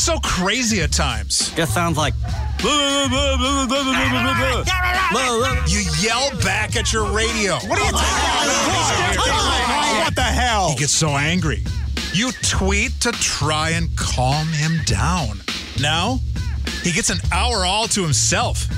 [0.00, 1.52] He gets so crazy at times.
[1.56, 2.14] Just sounds like.
[5.68, 7.54] You yell back at your radio.
[7.54, 10.04] What are you talking about?
[10.04, 10.70] What the hell?
[10.70, 11.64] He gets so angry.
[12.14, 15.42] You tweet to try and calm him down.
[15.80, 16.20] Now,
[16.82, 18.68] he gets an hour all to himself.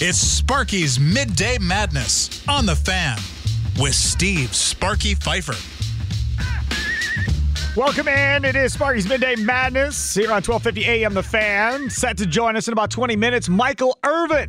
[0.00, 3.18] It's Sparky's Midday Madness on the fan
[3.78, 5.73] with Steve Sparky Pfeiffer.
[7.76, 8.44] Welcome in.
[8.44, 11.90] It is Sparky's Midday Madness here on 1250 AM The Fan.
[11.90, 14.48] Set to join us in about 20 minutes, Michael Irvin,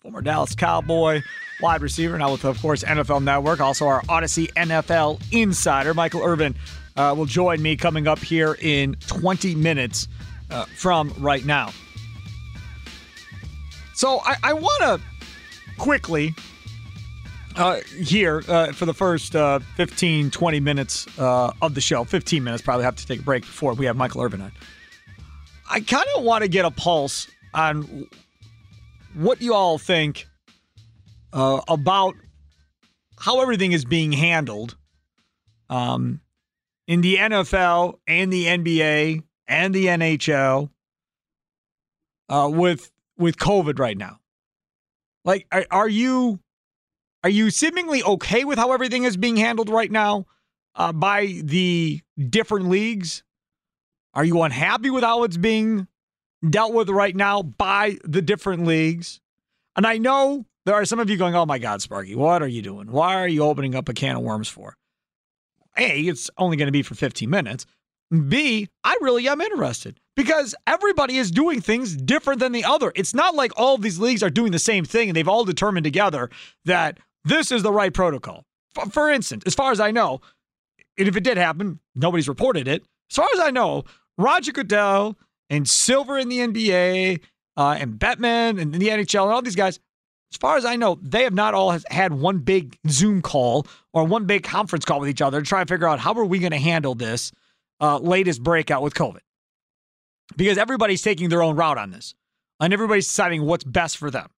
[0.00, 1.22] former Dallas Cowboy
[1.60, 5.94] wide receiver, now with, of course, NFL Network, also our Audacy NFL insider.
[5.94, 6.56] Michael Irvin
[6.96, 10.08] uh, will join me coming up here in 20 minutes
[10.50, 11.70] uh, from right now.
[13.94, 15.00] So I, I want to
[15.78, 16.34] quickly
[17.56, 22.04] uh, here uh, for the first uh, 15, 20 minutes uh, of the show.
[22.04, 24.52] 15 minutes, probably have to take a break before we have Michael Irvin on.
[25.70, 28.06] I kind of want to get a pulse on
[29.14, 30.26] what you all think
[31.32, 32.14] uh, about
[33.18, 34.76] how everything is being handled
[35.70, 36.20] um,
[36.86, 40.70] in the NFL and the NBA and the NHL
[42.28, 44.18] uh, with with COVID right now.
[45.24, 46.40] Like, are, are you
[47.24, 50.26] are you seemingly okay with how everything is being handled right now
[50.74, 53.24] uh, by the different leagues?
[54.12, 55.88] Are you unhappy with how it's being
[56.48, 59.20] dealt with right now by the different leagues?
[59.74, 62.48] And I know there are some of you going, oh my God, Sparky, what are
[62.48, 62.92] you doing?
[62.92, 64.76] Why are you opening up a can of worms for?
[65.78, 67.64] A, it's only going to be for 15 minutes.
[68.28, 72.92] B, I really am interested because everybody is doing things different than the other.
[72.94, 75.46] It's not like all of these leagues are doing the same thing and they've all
[75.46, 76.28] determined together
[76.66, 78.44] that this is the right protocol.
[78.74, 80.20] For, for instance, as far as I know,
[80.98, 82.84] and if it did happen, nobody's reported it.
[83.10, 83.84] As far as I know,
[84.16, 85.18] Roger Goodell
[85.50, 87.20] and Silver in the NBA
[87.56, 89.78] uh, and Bettman and the NHL and all these guys,
[90.32, 94.04] as far as I know, they have not all had one big Zoom call or
[94.04, 96.40] one big conference call with each other to try and figure out how are we
[96.40, 97.30] going to handle this
[97.80, 99.20] uh, latest breakout with COVID.
[100.36, 102.14] Because everybody's taking their own route on this,
[102.58, 104.28] and everybody's deciding what's best for them.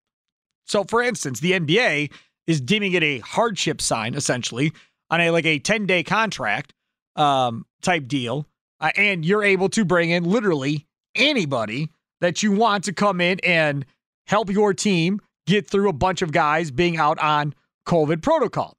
[0.67, 2.11] So, for instance, the NBA
[2.47, 4.73] is deeming it a hardship sign, essentially,
[5.11, 6.73] on a like a 10 day contract
[7.17, 8.47] um, type deal.
[8.81, 11.91] Uh, and you're able to bring in literally anybody
[12.21, 13.85] that you want to come in and
[14.27, 17.55] help your team get through a bunch of guys being out on
[17.87, 18.77] COVID protocol.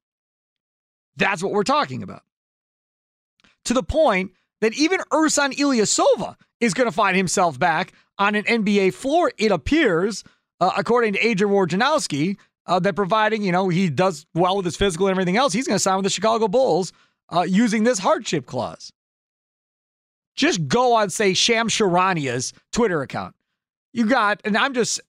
[1.16, 2.22] That's what we're talking about.
[3.64, 8.44] To the point that even Ersan Ilyasova is going to find himself back on an
[8.44, 10.24] NBA floor, it appears,
[10.60, 12.36] uh, according to Adrian Wojnarowski,
[12.68, 15.66] uh, that providing, you know, he does well with his physical and everything else, he's
[15.66, 16.92] going to sign with the Chicago Bulls
[17.34, 18.92] uh, using this hardship clause.
[20.36, 23.34] Just go on, say, Shams Charania's Twitter account.
[23.92, 25.00] You got, and I'm just,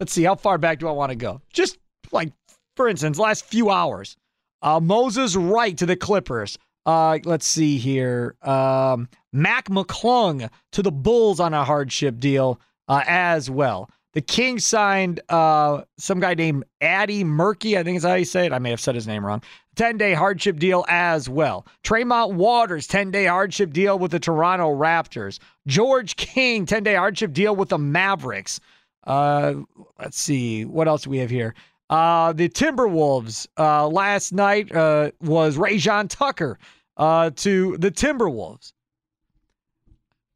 [0.00, 1.42] let's see, how far back do I want to go?
[1.52, 1.76] Just
[2.12, 2.32] like,
[2.76, 4.16] for instance, last few hours.
[4.62, 6.56] Uh, Moses Wright to the Clippers.
[6.86, 8.36] Uh, let's see here.
[8.42, 13.90] Um, Mac McClung to the Bulls on a hardship deal uh, as well.
[14.12, 17.78] The Kings signed uh, some guy named Addy Murkey.
[17.78, 18.52] I think is how you say it.
[18.52, 19.42] I may have said his name wrong.
[19.76, 21.66] 10 day hardship deal as well.
[21.82, 25.38] Tremont Waters, 10 day hardship deal with the Toronto Raptors.
[25.66, 28.60] George King, 10 day hardship deal with the Mavericks.
[29.04, 29.54] Uh,
[29.98, 30.64] let's see.
[30.64, 31.54] What else do we have here?
[31.88, 36.58] Uh, the Timberwolves uh, last night uh, was Rayjon Tucker
[36.96, 38.72] uh, to the Timberwolves.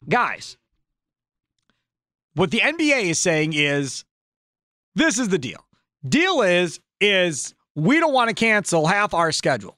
[0.08, 0.56] Guys,
[2.36, 4.04] what the NBA is saying is
[4.94, 5.66] this is the deal.
[6.06, 9.76] Deal is is we don't want to cancel half our schedule.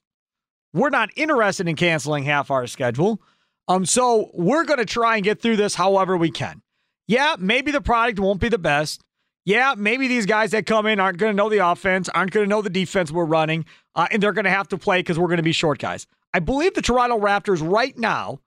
[0.73, 3.21] We're not interested in canceling half our schedule.
[3.67, 6.63] Um, so we're going to try and get through this however we can.
[7.07, 9.03] Yeah, maybe the product won't be the best.
[9.45, 12.45] Yeah, maybe these guys that come in aren't going to know the offense, aren't going
[12.45, 13.65] to know the defense we're running,
[13.95, 16.07] uh, and they're going to have to play because we're going to be short guys.
[16.35, 18.41] I believe the Toronto Raptors right now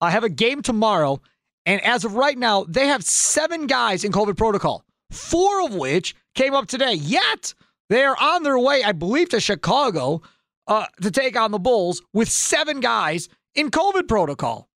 [0.00, 1.20] I have a game tomorrow,
[1.66, 6.14] and as of right now, they have seven guys in COVID protocol, four of which
[6.34, 6.94] came up today.
[6.94, 7.54] Yet
[7.88, 10.22] they are on their way, I believe, to Chicago
[10.66, 14.68] uh, to take on the Bulls with seven guys in COVID protocol.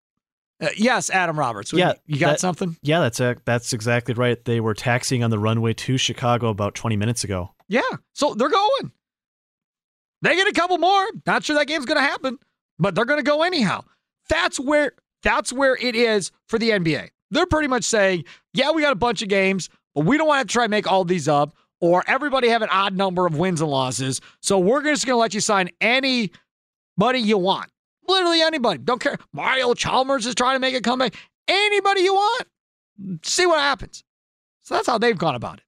[0.61, 1.73] Uh, yes, Adam Roberts.
[1.73, 2.77] Yeah, you got that- something?
[2.81, 4.43] Yeah, that's a, that's exactly right.
[4.43, 7.51] They were taxiing on the runway to Chicago about 20 minutes ago.
[7.67, 7.81] Yeah.
[8.13, 8.91] So they're going.
[10.21, 11.05] They get a couple more.
[11.25, 12.37] Not sure that game's going to happen,
[12.79, 13.83] but they're going to go anyhow.
[14.29, 14.93] That's where
[15.23, 17.09] that's where it is for the NBA.
[17.31, 20.47] They're pretty much saying, "Yeah, we got a bunch of games, but we don't want
[20.47, 23.59] to try and make all these up or everybody have an odd number of wins
[23.59, 24.21] and losses.
[24.41, 26.29] So we're just going to let you sign anybody
[27.19, 27.69] you want.
[28.07, 28.79] Literally anybody.
[28.79, 29.17] Don't care.
[29.33, 31.15] Mario Chalmers is trying to make a comeback.
[31.47, 32.47] Anybody you want.
[33.23, 34.03] See what happens."
[34.61, 35.63] So that's how they've gone about it.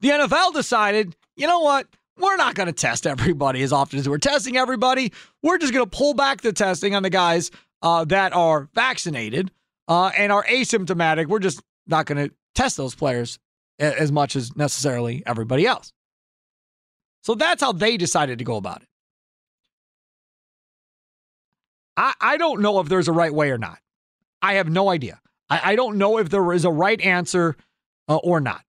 [0.00, 1.86] The NFL decided, you know what?
[2.16, 5.12] We're not going to test everybody as often as we're testing everybody.
[5.42, 7.50] We're just going to pull back the testing on the guys
[7.84, 9.52] uh, that are vaccinated
[9.86, 11.26] uh, and are asymptomatic.
[11.26, 13.38] We're just not going to test those players
[13.78, 15.92] a- as much as necessarily everybody else.
[17.22, 18.88] So that's how they decided to go about it.
[21.96, 23.78] I, I don't know if there's a right way or not.
[24.42, 25.20] I have no idea.
[25.48, 27.56] I, I don't know if there is a right answer
[28.08, 28.62] uh, or not.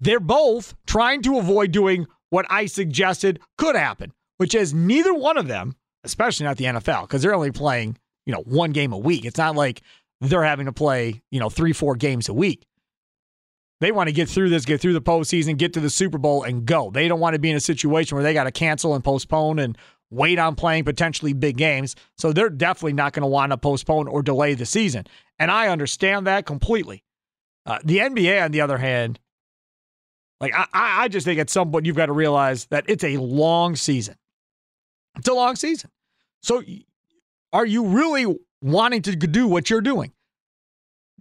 [0.00, 5.36] They're both trying to avoid doing what I suggested could happen, which is neither one
[5.36, 7.96] of them, especially not the NFL, because they're only playing,
[8.26, 9.24] you know, one game a week.
[9.24, 9.82] It's not like
[10.20, 12.64] they're having to play, you know, three, four games a week.
[13.80, 16.44] They want to get through this, get through the postseason, get to the Super Bowl,
[16.44, 16.90] and go.
[16.90, 19.58] They don't want to be in a situation where they got to cancel and postpone
[19.58, 19.76] and
[20.10, 21.96] wait on playing potentially big games.
[22.16, 25.06] So they're definitely not going to want to postpone or delay the season.
[25.38, 27.02] And I understand that completely.
[27.66, 29.18] Uh, the NBA, on the other hand,
[30.40, 33.16] like I, I just think at some point you've got to realize that it's a
[33.16, 34.16] long season.
[35.16, 35.90] It's a long season.
[36.42, 36.62] So
[37.52, 40.12] are you really wanting to do what you're doing?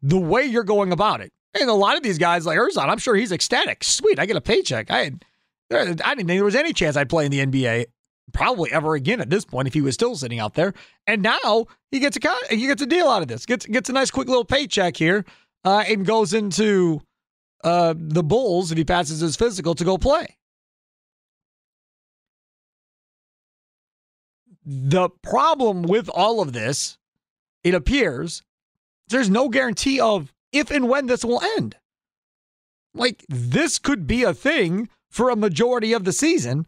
[0.01, 1.31] The way you're going about it.
[1.59, 3.83] And a lot of these guys like Ersan, I'm sure he's ecstatic.
[3.83, 4.89] Sweet, I get a paycheck.
[4.89, 5.25] I had,
[5.71, 7.85] I didn't think there was any chance I'd play in the NBA
[8.31, 10.73] probably ever again at this point if he was still sitting out there.
[11.05, 13.45] And now he gets a he gets a deal out of this.
[13.45, 15.25] Gets gets a nice quick little paycheck here,
[15.63, 17.01] uh, and goes into
[17.63, 20.37] uh, the Bulls if he passes his physical to go play.
[24.65, 26.97] The problem with all of this,
[27.63, 28.41] it appears,
[29.09, 31.75] there's no guarantee of if and when this will end.
[32.93, 36.65] Like, this could be a thing for a majority of the season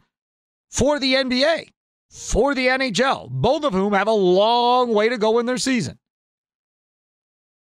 [0.69, 1.69] for the NBA,
[2.09, 5.97] for the NHL, both of whom have a long way to go in their season.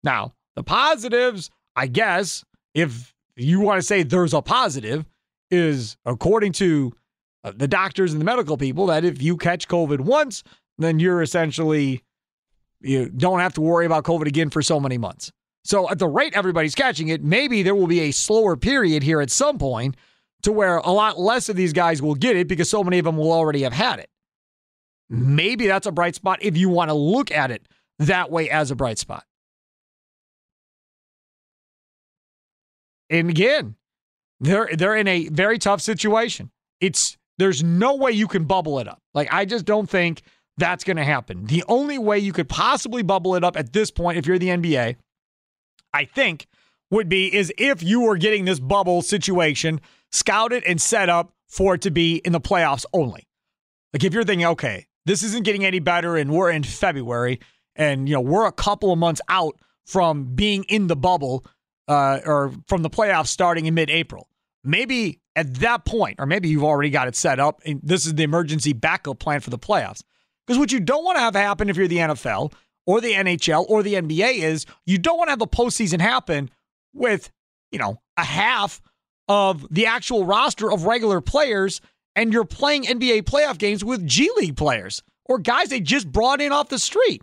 [0.02, 2.44] Now, the positives, I guess,
[2.74, 5.04] if you want to say there's a positive,
[5.50, 6.92] is according to
[7.44, 10.42] Uh, the doctors and the medical people that if you catch COVID once,
[10.78, 12.02] then you're essentially
[12.80, 15.30] you don't have to worry about COVID again for so many months.
[15.64, 19.20] So at the rate everybody's catching it, maybe there will be a slower period here
[19.20, 19.96] at some point
[20.42, 23.04] to where a lot less of these guys will get it because so many of
[23.04, 24.10] them will already have had it.
[25.08, 27.66] Maybe that's a bright spot if you want to look at it
[27.98, 29.24] that way as a bright spot.
[33.10, 33.76] And again,
[34.40, 36.50] they're they're in a very tough situation.
[36.80, 39.02] It's there's no way you can bubble it up.
[39.12, 40.22] Like I just don't think
[40.56, 41.46] that's going to happen.
[41.46, 44.48] The only way you could possibly bubble it up at this point if you're the
[44.48, 44.96] NBA,
[45.92, 46.46] I think
[46.90, 49.80] would be is if you were getting this bubble situation
[50.12, 53.26] scouted and set up for it to be in the playoffs only.
[53.92, 57.40] Like if you're thinking, okay, this isn't getting any better and we're in February
[57.76, 61.44] and you know, we're a couple of months out from being in the bubble
[61.88, 64.28] uh, or from the playoffs starting in mid-April.
[64.62, 68.14] Maybe at that point, or maybe you've already got it set up, and this is
[68.14, 70.02] the emergency backup plan for the playoffs.
[70.46, 72.52] Because what you don't want to have happen if you're the NFL
[72.86, 76.50] or the NHL or the NBA is you don't want to have the postseason happen
[76.92, 77.30] with,
[77.70, 78.80] you know, a half
[79.28, 81.80] of the actual roster of regular players
[82.14, 86.40] and you're playing NBA playoff games with G League players or guys they just brought
[86.40, 87.22] in off the street.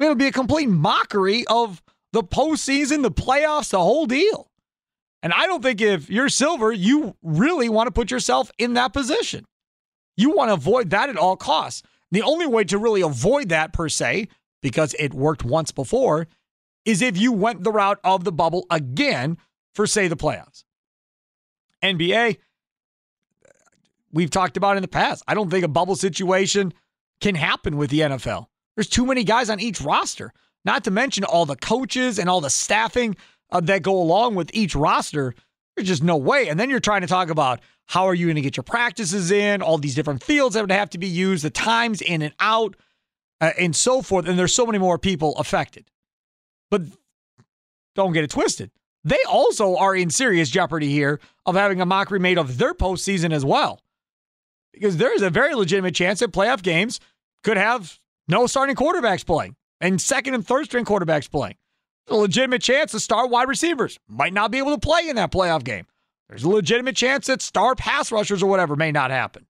[0.00, 1.82] It would be a complete mockery of
[2.12, 4.48] the postseason, the playoffs, the whole deal.
[5.24, 8.92] And I don't think if you're Silver, you really want to put yourself in that
[8.92, 9.46] position.
[10.18, 11.82] You want to avoid that at all costs.
[12.10, 14.28] The only way to really avoid that, per se,
[14.62, 16.28] because it worked once before,
[16.84, 19.38] is if you went the route of the bubble again
[19.74, 20.64] for, say, the playoffs.
[21.82, 22.36] NBA,
[24.12, 25.24] we've talked about in the past.
[25.26, 26.74] I don't think a bubble situation
[27.22, 28.48] can happen with the NFL.
[28.76, 30.34] There's too many guys on each roster,
[30.66, 33.16] not to mention all the coaches and all the staffing
[33.54, 35.34] uh, that go along with each roster.
[35.76, 36.48] There's just no way.
[36.48, 39.30] And then you're trying to talk about how are you going to get your practices
[39.30, 42.34] in, all these different fields that would have to be used, the times in and
[42.40, 42.76] out,
[43.40, 44.26] uh, and so forth.
[44.26, 45.90] And there's so many more people affected.
[46.70, 46.82] But
[47.94, 48.70] don't get it twisted.
[49.04, 53.32] They also are in serious jeopardy here of having a mockery made of their postseason
[53.32, 53.80] as well.
[54.72, 57.00] Because there is a very legitimate chance that playoff games
[57.44, 61.56] could have no starting quarterbacks playing and second and third string quarterbacks playing.
[62.08, 65.32] A legitimate chance the star wide receivers might not be able to play in that
[65.32, 65.86] playoff game.
[66.28, 69.46] There's a legitimate chance that star pass rushers or whatever may not happen.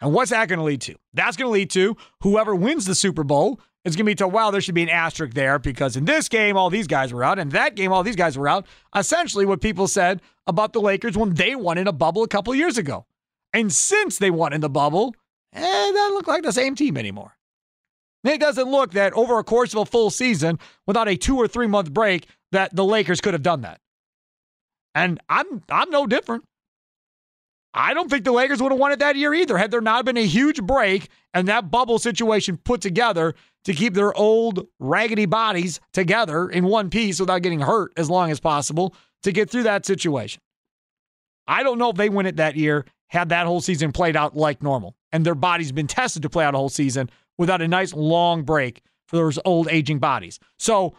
[0.00, 0.94] And what's that going to lead to?
[1.14, 4.32] That's going to lead to whoever wins the Super Bowl is going to be told,
[4.32, 7.24] wow, there should be an asterisk there because in this game, all these guys were
[7.24, 8.66] out, and that game, all these guys were out.
[8.94, 12.54] Essentially, what people said about the Lakers when they won in a bubble a couple
[12.54, 13.06] years ago.
[13.52, 15.14] And since they won in the bubble,
[15.52, 17.37] eh, that doesn't look like the same team anymore.
[18.24, 21.48] It doesn't look that over a course of a full season, without a two or
[21.48, 23.80] three month break, that the Lakers could have done that.
[24.94, 26.44] And I'm I'm no different.
[27.74, 30.04] I don't think the Lakers would have won it that year either had there not
[30.04, 33.34] been a huge break and that bubble situation put together
[33.64, 38.30] to keep their old raggedy bodies together in one piece without getting hurt as long
[38.30, 40.40] as possible to get through that situation.
[41.46, 44.36] I don't know if they win it that year had that whole season played out
[44.36, 47.68] like normal and their bodies been tested to play out a whole season without a
[47.68, 50.38] nice long break for those old aging bodies.
[50.58, 50.94] So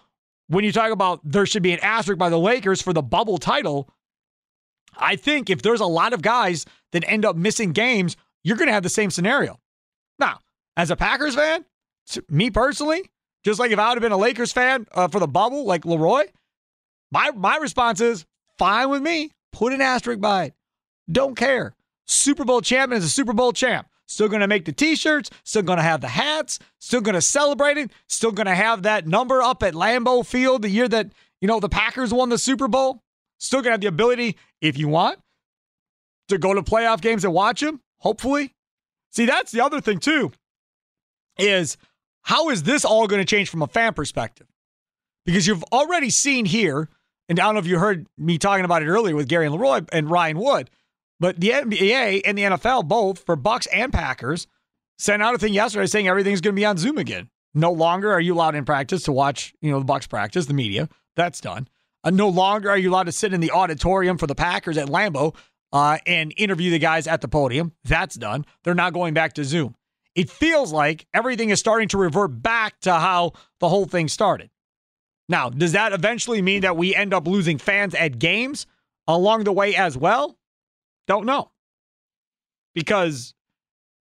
[0.48, 3.38] when you talk about there should be an asterisk by the Lakers for the bubble
[3.38, 3.90] title,
[4.98, 8.68] I think if there's a lot of guys that end up missing games, you're going
[8.68, 9.60] to have the same scenario.
[10.18, 10.40] Now,
[10.76, 11.66] as a Packers fan,
[12.30, 13.04] me personally,
[13.44, 15.86] just like if I would have been a Lakers fan uh, for the bubble, like
[15.86, 16.26] Leroy,
[17.12, 18.26] my my response is
[18.58, 19.32] fine with me.
[19.52, 20.54] Put an asterisk by it.
[21.12, 21.76] Don't care.
[22.08, 23.88] Super Bowl champion is a Super Bowl champ.
[24.10, 27.14] Still going to make the t shirts, still going to have the hats, still going
[27.14, 30.88] to celebrate it, still going to have that number up at Lambeau Field the year
[30.88, 31.12] that,
[31.42, 33.04] you know, the Packers won the Super Bowl.
[33.38, 35.20] Still going to have the ability, if you want,
[36.28, 38.56] to go to playoff games and watch them, hopefully.
[39.12, 40.32] See, that's the other thing, too,
[41.38, 41.78] is
[42.24, 44.48] how is this all going to change from a fan perspective?
[45.24, 46.90] Because you've already seen here,
[47.30, 49.54] and I don't know if you heard me talking about it earlier with Gary and
[49.54, 50.72] Leroy and Ryan Wood,
[51.20, 54.48] but the NBA and the NFL, both for Bucks and Packers,
[54.98, 57.30] sent out a thing yesterday saying everything's going to be on Zoom again.
[57.54, 60.54] No longer are you allowed in practice to watch, you know, the Bucks practice, the
[60.54, 60.88] media.
[61.16, 61.68] That's done.
[62.04, 64.88] Uh, no longer are you allowed to sit in the auditorium for the Packers at
[64.88, 65.36] Lambeau
[65.74, 67.74] uh, and interview the guys at the podium.
[67.84, 68.46] That's done.
[68.64, 69.76] They're not going back to Zoom.
[70.16, 74.50] It feels like everything is starting to revert back to how the whole thing started.
[75.28, 78.66] Now, does that eventually mean that we end up losing fans at games
[79.08, 80.39] along the way as well?
[81.10, 81.50] Don't know.
[82.76, 83.34] Because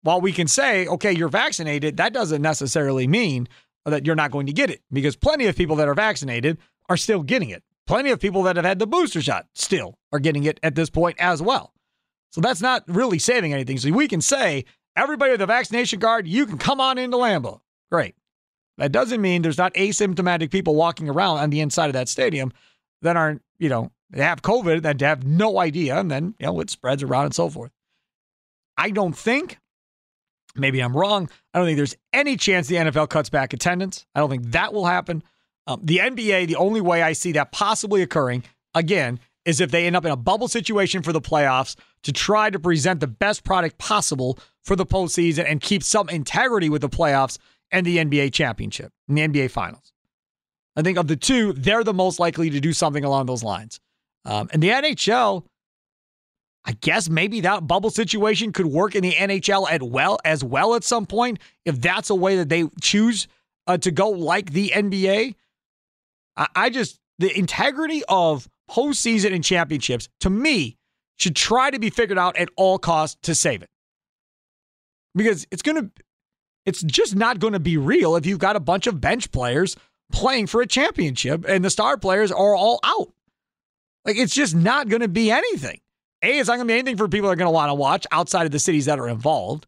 [0.03, 3.47] while we can say, okay, you're vaccinated, that doesn't necessarily mean
[3.85, 6.57] that you're not going to get it because plenty of people that are vaccinated
[6.89, 7.63] are still getting it.
[7.87, 10.89] Plenty of people that have had the booster shot still are getting it at this
[10.89, 11.73] point as well.
[12.31, 13.77] So that's not really saving anything.
[13.77, 14.65] So we can say,
[14.97, 17.61] everybody with a vaccination card, you can come on into Lambeau.
[17.89, 18.15] Great.
[18.79, 22.51] That doesn't mean there's not asymptomatic people walking around on the inside of that stadium
[23.01, 26.59] that aren't, you know, they have COVID that have no idea, and then you know
[26.59, 27.71] it spreads around and so forth.
[28.77, 29.59] I don't think,
[30.55, 31.29] maybe I'm wrong.
[31.53, 34.05] I don't think there's any chance the NFL cuts back attendance.
[34.13, 35.23] I don't think that will happen.
[35.65, 39.87] Um, the NBA, the only way I see that possibly occurring, again, is if they
[39.87, 43.43] end up in a bubble situation for the playoffs to try to present the best
[43.43, 47.37] product possible for the postseason and keep some integrity with the playoffs
[47.71, 49.93] and the NBA championship and the NBA finals.
[50.75, 53.79] I think of the two, they're the most likely to do something along those lines.
[54.27, 55.45] Um, and the NHL,
[56.65, 60.75] I guess maybe that bubble situation could work in the NHL at well as well
[60.75, 63.27] at some point if that's a way that they choose
[63.65, 65.35] uh, to go like the NBA.
[66.35, 70.77] I, I just the integrity of postseason and championships to me
[71.17, 73.69] should try to be figured out at all costs to save it
[75.15, 75.89] because it's gonna
[76.65, 79.77] it's just not to be real if you've got a bunch of bench players
[80.11, 83.13] playing for a championship and the star players are all out.
[84.07, 85.81] Like it's just not going to be anything.
[86.23, 87.75] A, it's not going to be anything for people that are going to want to
[87.75, 89.67] watch outside of the cities that are involved.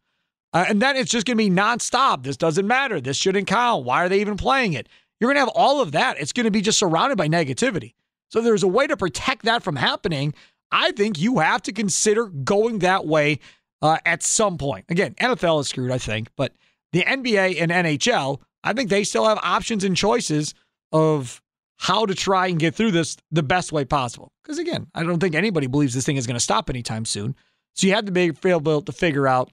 [0.52, 2.24] Uh, and then it's just going to be nonstop.
[2.24, 3.00] This doesn't matter.
[3.00, 3.84] This shouldn't count.
[3.84, 4.88] Why are they even playing it?
[5.20, 6.18] You're going to have all of that.
[6.18, 7.94] It's going to be just surrounded by negativity.
[8.30, 10.34] So there's a way to protect that from happening.
[10.72, 13.40] I think you have to consider going that way
[13.82, 14.86] uh, at some point.
[14.88, 16.54] Again, NFL is screwed, I think, but
[16.92, 20.54] the NBA and NHL, I think they still have options and choices
[20.92, 21.42] of
[21.80, 24.30] how to try and get through this the best way possible.
[24.42, 27.34] Because again, I don't think anybody believes this thing is going to stop anytime soon.
[27.74, 29.50] So you have to be able to figure out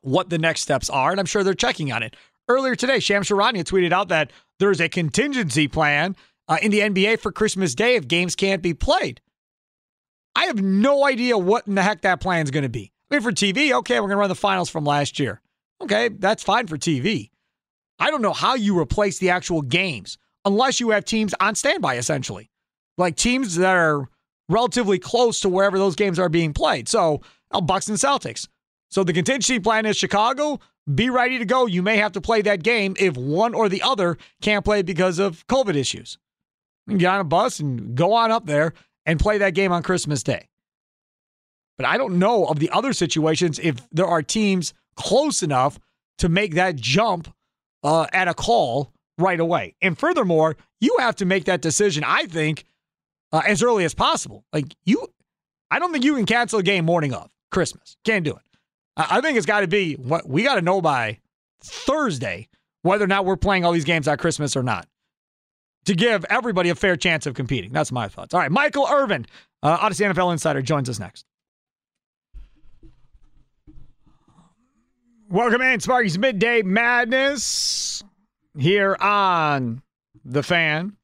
[0.00, 2.16] what the next steps are, and I'm sure they're checking on it.
[2.48, 6.16] Earlier today, Shams Charania tweeted out that there's a contingency plan
[6.48, 9.20] uh, in the NBA for Christmas Day if games can't be played.
[10.34, 12.90] I have no idea what in the heck that plan is going to be.
[13.10, 15.40] I mean, for TV, okay, we're going to run the finals from last year.
[15.80, 17.30] Okay, that's fine for TV.
[18.00, 21.96] I don't know how you replace the actual games unless you have teams on standby,
[21.96, 22.50] essentially,
[22.96, 24.08] like teams that are
[24.48, 26.88] relatively close to wherever those games are being played.
[26.88, 27.20] So,
[27.52, 28.48] oh, Bucks and Celtics.
[28.90, 30.60] So the contingency plan is Chicago,
[30.94, 31.66] be ready to go.
[31.66, 35.18] You may have to play that game if one or the other can't play because
[35.18, 36.18] of COVID issues.
[36.88, 38.72] get on a bus and go on up there
[39.04, 40.48] and play that game on Christmas Day.
[41.76, 45.78] But I don't know of the other situations if there are teams close enough
[46.18, 47.32] to make that jump
[47.84, 49.74] uh, at a call right away.
[49.82, 52.64] And furthermore, you have to make that decision, I think,
[53.32, 54.44] uh, as early as possible.
[54.52, 55.06] Like you,
[55.70, 57.96] I don't think you can cancel a game morning of Christmas.
[58.04, 58.42] Can't do it.
[58.96, 61.20] I think it's got to be what we got to know by
[61.62, 62.48] Thursday
[62.82, 64.88] whether or not we're playing all these games at Christmas or not
[65.84, 67.72] to give everybody a fair chance of competing.
[67.72, 68.34] That's my thoughts.
[68.34, 69.26] All right, Michael Irvin,
[69.62, 71.24] uh, Audacy NFL Insider, joins us next.
[75.30, 78.02] Welcome in, Sparky's Midday Madness
[78.58, 79.82] here on
[80.24, 80.96] The Fan.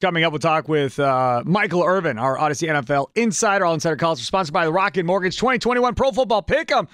[0.00, 3.64] Coming up, we'll talk with uh, Michael Irvin, our Audacy NFL Insider.
[3.64, 6.86] All Insider calls sponsored by the Rocket Mortgage 2021 Pro Football Pick'em.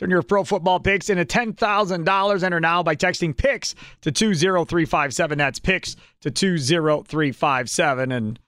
[0.00, 2.42] Turn your pro football picks into $10,000.
[2.42, 5.36] Enter now by texting PICKS to 20357.
[5.36, 8.10] That's PICKS to 20357.
[8.10, 8.40] And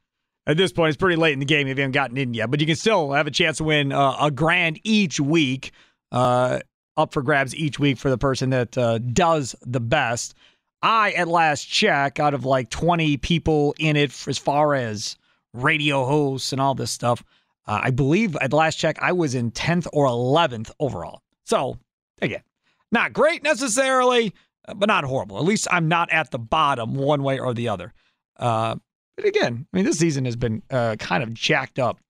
[0.46, 2.50] at this point, it's pretty late in the game if you haven't gotten in yet,
[2.50, 5.72] but you can still have a chance to win uh, a grand each week,
[6.10, 6.60] uh,
[6.96, 10.34] up for grabs each week for the person that uh, does the best.
[10.82, 15.16] I, at last check, out of like 20 people in it as far as
[15.52, 17.22] radio hosts and all this stuff,
[17.66, 21.22] uh, I believe at last check, I was in 10th or 11th overall.
[21.44, 21.78] So,
[22.20, 22.42] again,
[22.90, 24.34] not great necessarily,
[24.66, 25.38] uh, but not horrible.
[25.38, 27.92] At least I'm not at the bottom one way or the other.
[28.36, 28.76] Uh,
[29.16, 32.00] but again, I mean, this season has been uh, kind of jacked up,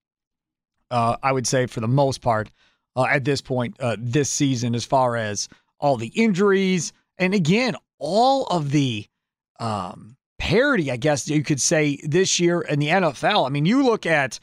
[0.91, 2.51] uh, I would say, for the most part
[2.97, 5.49] uh, at this point this season, as far as
[5.79, 6.93] all the injuries.
[7.19, 9.07] And again, all of the
[9.61, 13.47] um, parity, I guess you could say, this year in the NFL.
[13.47, 14.41] I mean, you look at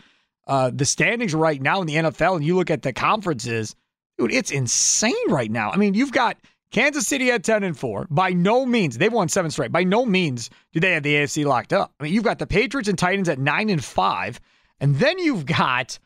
[0.48, 3.76] uh, the standings right now in the NFL and you look at the conferences
[4.20, 5.72] Dude, it's insane right now.
[5.72, 6.36] I mean, you've got
[6.72, 8.08] Kansas City at 10 and 4.
[8.10, 9.72] By no means, they've won seven straight.
[9.72, 11.94] By no means do they have the AFC locked up.
[12.00, 14.42] I mean, you've got the Patriots and Titans at 9 and 5.
[14.82, 16.00] And then you've got,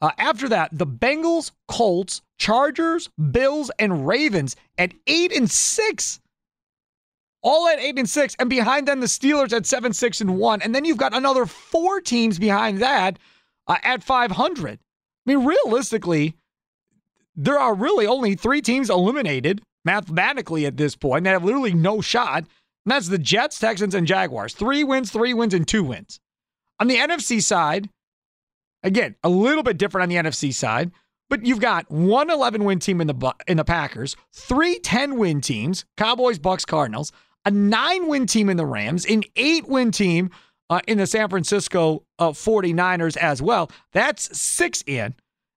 [0.00, 6.20] uh, after that, the Bengals, Colts, Chargers, Bills, and Ravens at 8 and 6.
[7.42, 8.36] All at 8 and 6.
[8.38, 10.62] And behind them, the Steelers at 7, 6, and 1.
[10.62, 13.18] And then you've got another four teams behind that
[13.66, 14.78] uh, at 500.
[14.78, 16.36] I mean, realistically,
[17.34, 22.00] there are really only three teams eliminated mathematically at this point that have literally no
[22.00, 22.38] shot.
[22.84, 24.54] And that's the Jets, Texans, and Jaguars.
[24.54, 26.20] Three wins, three wins, and two wins.
[26.80, 27.88] On the NFC side,
[28.82, 30.90] again, a little bit different on the NFC side,
[31.30, 35.40] but you've got one 11 win team in the in the Packers, three 10 win
[35.40, 37.12] teams, Cowboys, Bucks, Cardinals,
[37.44, 40.30] a nine win team in the Rams, an eight win team
[40.70, 43.70] uh, in the San Francisco uh, 49ers as well.
[43.92, 45.14] That's six in.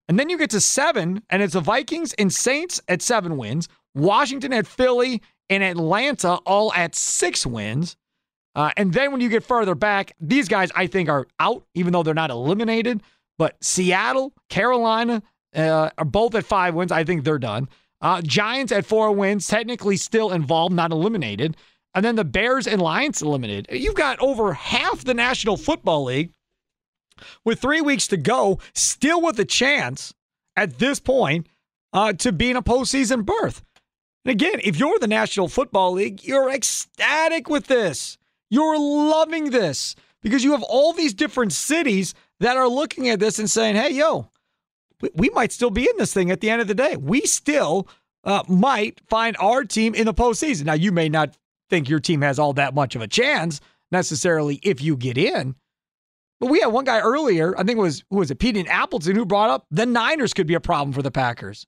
[0.08, 3.68] And then you get to seven, and it's the Vikings and Saints at seven wins,
[3.96, 7.96] Washington at Philly and Atlanta all at six wins.
[8.56, 11.92] Uh, and then when you get further back, these guys I think are out, even
[11.92, 13.02] though they're not eliminated.
[13.38, 15.22] But Seattle, Carolina
[15.56, 16.92] uh, are both at five wins.
[16.92, 17.68] I think they're done.
[18.02, 21.58] Uh, Giants at four wins, technically still involved, not eliminated.
[21.96, 23.68] And then the Bears and Lions eliminated.
[23.72, 26.34] You've got over half the National Football League
[27.46, 30.14] with three weeks to go, still with a chance
[30.58, 31.48] at this point
[31.94, 33.64] uh, to be in a postseason berth.
[34.26, 38.18] And again, if you're the National Football League, you're ecstatic with this.
[38.50, 43.40] You're loving this because you have all these different cities that are looking at this
[43.40, 44.30] and saying, hey, yo,
[45.14, 46.98] we might still be in this thing at the end of the day.
[46.98, 47.88] We still
[48.26, 50.66] uh, might find our team in the postseason.
[50.66, 51.38] Now, you may not
[51.70, 55.56] think your team has all that much of a chance necessarily if you get in,
[56.40, 58.68] but we had one guy earlier, I think it was who was it, Pete and
[58.68, 61.66] Appleton, who brought up the Niners could be a problem for the Packers.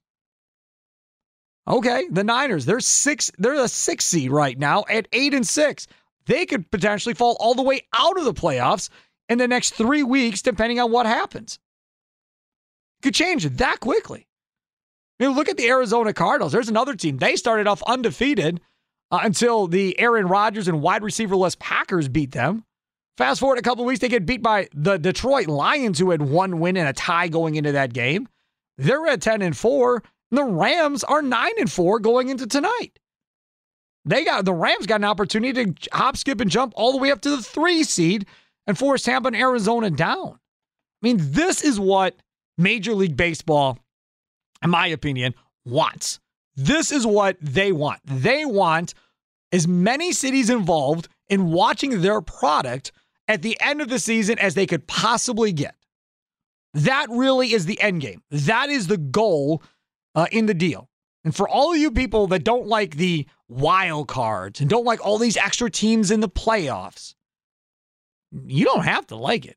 [1.66, 5.86] Okay, the Niners, they're six, they're a six seed right now at eight and six.
[6.26, 8.88] They could potentially fall all the way out of the playoffs
[9.28, 11.58] in the next three weeks, depending on what happens.
[13.02, 14.26] Could change that quickly.
[15.20, 16.52] I mean, look at the Arizona Cardinals.
[16.52, 17.18] There's another team.
[17.18, 18.60] They started off undefeated
[19.10, 22.64] uh, until the Aaron Rodgers and wide receiverless Packers beat them.
[23.16, 26.60] Fast forward a couple weeks, they get beat by the Detroit Lions, who had one
[26.60, 28.28] win and a tie going into that game.
[28.76, 30.02] They're at 10 and 4.
[30.30, 32.98] And the Rams are 9 and 4 going into tonight.
[34.04, 37.10] They got the Rams got an opportunity to hop, skip, and jump all the way
[37.10, 38.26] up to the three seed
[38.66, 40.38] and force Tampa and Arizona down.
[41.02, 42.16] I mean, this is what
[42.56, 43.78] Major League Baseball,
[44.62, 46.20] in my opinion, wants.
[46.58, 48.00] This is what they want.
[48.04, 48.92] They want
[49.52, 52.90] as many cities involved in watching their product
[53.28, 55.76] at the end of the season as they could possibly get.
[56.74, 58.22] That really is the end game.
[58.32, 59.62] That is the goal
[60.16, 60.88] uh, in the deal.
[61.24, 65.04] And for all of you people that don't like the wild cards and don't like
[65.06, 67.14] all these extra teams in the playoffs,
[68.32, 69.56] you don't have to like it.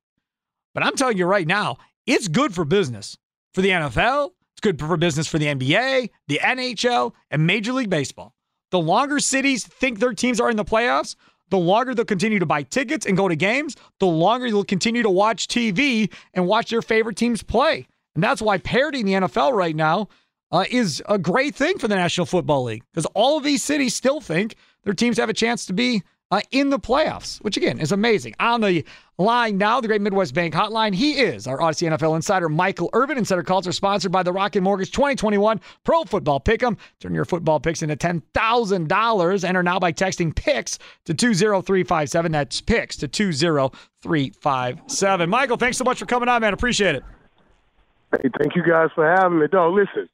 [0.75, 3.17] But I'm telling you right now, it's good for business
[3.55, 4.31] for the NFL.
[4.61, 8.35] It's good for business for the NBA, the NHL, and Major League Baseball.
[8.69, 11.15] The longer cities think their teams are in the playoffs,
[11.49, 15.01] the longer they'll continue to buy tickets and go to games, the longer they'll continue
[15.01, 17.87] to watch TV and watch their favorite teams play.
[18.13, 20.09] And that's why parity in the NFL right now
[20.51, 23.95] uh, is a great thing for the National Football League because all of these cities
[23.95, 27.79] still think their teams have a chance to be uh, in the playoffs, which again
[27.79, 28.33] is amazing.
[28.39, 28.85] On the
[29.17, 30.95] line now, the Great Midwest Bank Hotline.
[30.95, 33.17] He is our Audacy NFL insider, Michael Irvin.
[33.17, 36.77] Insider calls are sponsored by the Rocket Mortgage 2021 Pro Football Pick'em.
[36.99, 39.43] Turn your football picks into $10,000.
[39.43, 42.31] Enter now by texting PICKS to 20357.
[42.31, 45.29] That's PICKS to 20357.
[45.29, 46.53] Michael, thanks so much for coming on, man.
[46.53, 47.03] Appreciate it.
[48.11, 49.47] Hey, thank you guys for having me.
[49.47, 50.09] Dog, listen,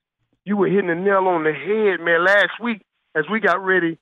[0.46, 2.26] you were hitting the nail on the head, man.
[2.26, 2.82] Last week,
[3.16, 3.98] as we got ready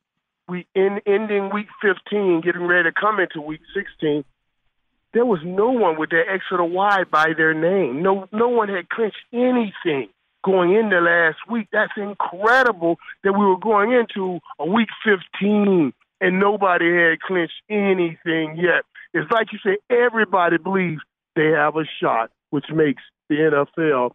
[0.48, 4.24] we in ending week 15, getting ready to come into week 16,
[5.14, 8.04] there was no one with or the Y by their name.
[8.04, 10.10] No, no one had clinched anything
[10.44, 11.68] going into last week.
[11.72, 18.58] That's incredible that we were going into a week 15 and nobody had clinched anything
[18.58, 18.84] yet.
[19.14, 21.02] It's like you say, everybody believes
[21.36, 24.12] they have a shot, which makes the NFL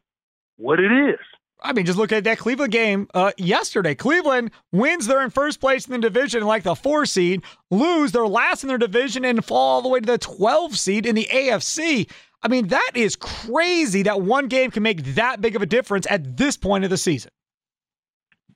[0.58, 1.18] what it is.
[1.62, 3.94] I mean, just look at that Cleveland game uh, yesterday.
[3.94, 8.26] Cleveland wins, they're in first place in the division, like the four seed, lose, they're
[8.26, 11.28] last in their division, and fall all the way to the 12 seed in the
[11.30, 12.10] AFC.
[12.42, 16.06] I mean, that is crazy that one game can make that big of a difference
[16.08, 17.30] at this point of the season.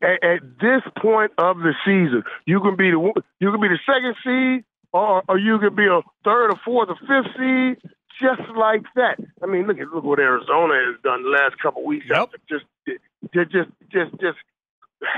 [0.03, 3.79] At, at this point of the season, you can be the you can be the
[3.87, 8.49] second seed, or, or you can be a third or fourth or fifth seed just
[8.57, 9.17] like that.
[9.43, 12.07] I mean, look at look what Arizona has done the last couple of weeks.
[12.09, 12.31] Yep.
[12.49, 14.39] Just, just, just, just, just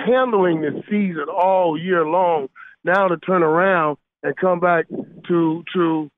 [0.06, 2.48] handling the season all year long.
[2.85, 6.11] Now to turn around and come back to to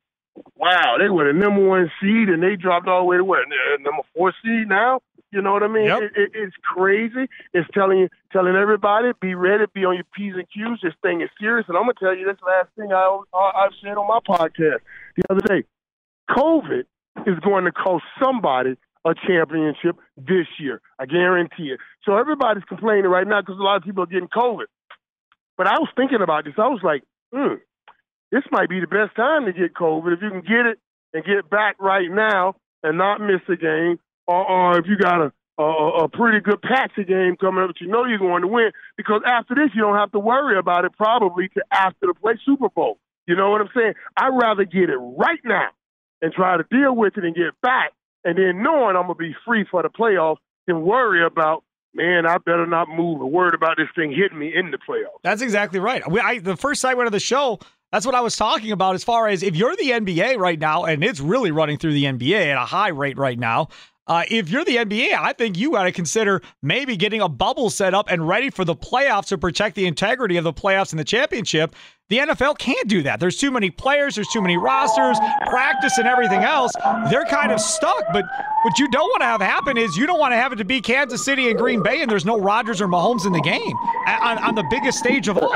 [0.57, 3.41] wow, they were the number one seed and they dropped all the way to what
[3.81, 5.01] number four seed now.
[5.31, 5.85] You know what I mean?
[5.85, 6.03] Yep.
[6.03, 7.29] It, it, it's crazy.
[7.53, 10.81] It's telling you, telling everybody, be ready, be on your p's and q's.
[10.83, 13.99] This thing is serious, and I'm gonna tell you this last thing I I've said
[13.99, 14.81] on my podcast
[15.17, 15.65] the other day.
[16.31, 16.85] COVID
[17.27, 20.81] is going to cost somebody a championship this year.
[20.99, 21.81] I guarantee it.
[22.05, 24.67] So everybody's complaining right now because a lot of people are getting COVID.
[25.57, 26.55] But I was thinking about this.
[26.59, 27.55] I was like, hmm,
[28.31, 30.79] this might be the best time to get COVID if you can get it
[31.13, 35.21] and get back right now and not miss a game, or, or if you got
[35.21, 38.49] a, a a pretty good patchy game coming up that you know you're going to
[38.49, 38.71] win.
[38.97, 42.35] Because after this, you don't have to worry about it probably to after the play
[42.45, 42.99] Super Bowl.
[43.27, 43.95] You know what I'm saying?
[44.17, 45.69] I'd rather get it right now
[46.23, 47.93] and try to deal with it and get back,
[48.25, 52.39] and then knowing I'm gonna be free for the playoffs, than worry about man, I
[52.39, 55.19] better not move A word about this thing hitting me in the playoffs.
[55.23, 56.09] That's exactly right.
[56.09, 57.59] We, I, the first segment of the show,
[57.91, 60.85] that's what I was talking about as far as if you're the NBA right now,
[60.85, 63.69] and it's really running through the NBA at a high rate right now.
[64.07, 67.69] Uh, if you're the NBA, I think you got to consider maybe getting a bubble
[67.69, 70.99] set up and ready for the playoffs to protect the integrity of the playoffs and
[70.99, 71.75] the championship.
[72.09, 73.21] The NFL can't do that.
[73.21, 76.73] There's too many players, there's too many rosters, practice, and everything else.
[77.11, 78.03] They're kind of stuck.
[78.13, 78.25] But
[78.63, 80.65] what you don't want to have happen is you don't want to have it to
[80.65, 83.77] be Kansas City and Green Bay, and there's no Rodgers or Mahomes in the game
[84.07, 85.53] on, on the biggest stage of all.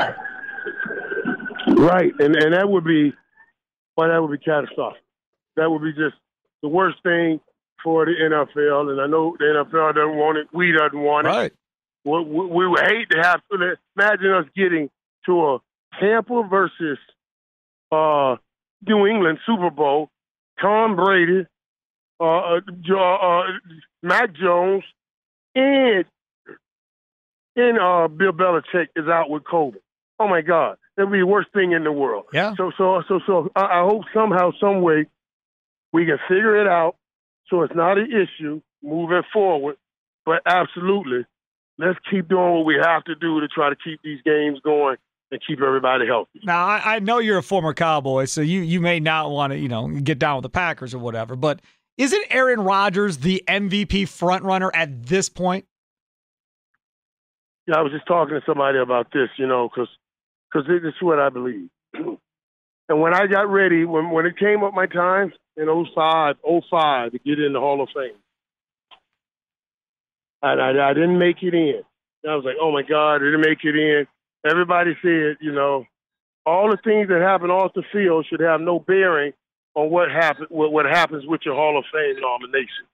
[1.75, 3.13] Right, and and that would be,
[3.97, 5.01] well, that would be catastrophic.
[5.55, 6.15] That would be just
[6.61, 7.39] the worst thing
[7.83, 10.47] for the NFL, and I know the NFL doesn't want it.
[10.53, 11.31] We doesn't want it.
[11.31, 11.53] Right.
[12.05, 14.89] We, we, we would hate to have to imagine us getting
[15.25, 15.59] to a
[15.99, 16.97] Tampa versus
[17.91, 18.35] uh,
[18.87, 20.09] New England Super Bowl.
[20.61, 21.45] Tom Brady,
[22.19, 22.59] uh, uh,
[22.95, 23.43] uh,
[24.01, 24.83] Mac Jones,
[25.55, 26.05] and
[27.55, 29.79] and uh, Bill Belichick is out with COVID.
[30.19, 32.25] Oh my God, that'd be the worst thing in the world.
[32.33, 32.53] Yeah.
[32.55, 35.07] So so so so I, I hope somehow, some way,
[35.91, 36.95] we can figure it out
[37.49, 39.77] so it's not an issue moving forward.
[40.25, 41.25] But absolutely,
[41.77, 44.97] let's keep doing what we have to do to try to keep these games going
[45.33, 46.39] and keep everybody healthy.
[46.43, 49.57] Now, I, I know you're a former Cowboy, so you you may not want to
[49.57, 51.59] you know get down with the Packers or whatever, but
[51.97, 55.65] isn't Aaron Rodgers the MVP frontrunner at this point?
[57.67, 59.89] Yeah, I was just talking to somebody about this, you know, because
[60.51, 61.69] because this is what I believe.
[61.93, 65.65] and when I got ready, when when it came up my time in
[65.95, 66.35] 05,
[66.69, 68.19] 05 to get in the Hall of Fame,
[70.43, 71.81] and I, I didn't make it in.
[72.23, 74.05] And I was like, oh my God, I didn't make it in.
[74.45, 75.85] Everybody said, you know,
[76.45, 79.33] all the things that happen off the field should have no bearing
[79.75, 82.85] on what happen what, what happens with your Hall of Fame nomination.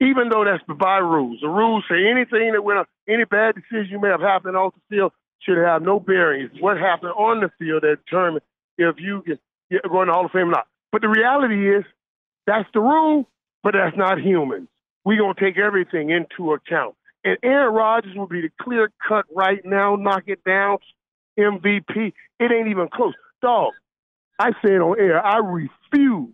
[0.00, 4.00] Even though that's by rules, the rules say anything that went any bad decision you
[4.00, 6.42] may have happened off the field should have no bearing.
[6.42, 8.44] It's what happened on the field that determines
[8.76, 10.68] if you get, get go in the Hall of Fame or not.
[10.92, 11.84] But the reality is
[12.46, 13.28] that's the rule,
[13.62, 14.68] but that's not humans.
[15.04, 16.94] We're gonna take everything into account.
[17.24, 20.78] And Aaron Rodgers will be the clear cut right now, knock it down,
[21.38, 22.12] MVP.
[22.40, 23.14] It ain't even close.
[23.42, 23.72] Dog,
[24.38, 26.32] I said on air, I refuse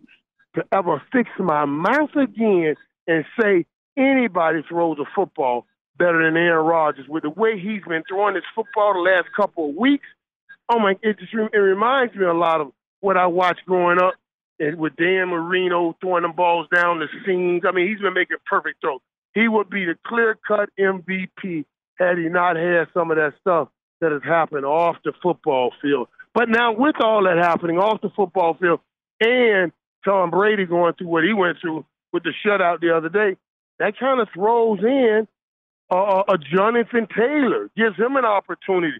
[0.55, 2.75] to ever fix my mouth again
[3.07, 3.65] and say
[3.97, 5.65] anybody throws a football
[5.97, 7.07] better than Aaron Rodgers.
[7.07, 10.05] With the way he's been throwing his football the last couple of weeks,
[10.69, 12.71] oh my, it just it reminds me a lot of
[13.01, 14.15] what I watched growing up
[14.59, 17.63] and with Dan Marino throwing them balls down the seams.
[17.67, 19.01] I mean, he's been making perfect throws.
[19.35, 21.65] He would be the clear cut MVP
[21.99, 23.67] had he not had some of that stuff
[24.01, 26.07] that has happened off the football field.
[26.33, 28.79] But now, with all that happening off the football field
[29.19, 29.71] and
[30.03, 33.37] Tom Brady going through what he went through with the shutout the other day,
[33.79, 35.27] that kind of throws in
[35.91, 38.99] uh, a Jonathan Taylor, gives him an opportunity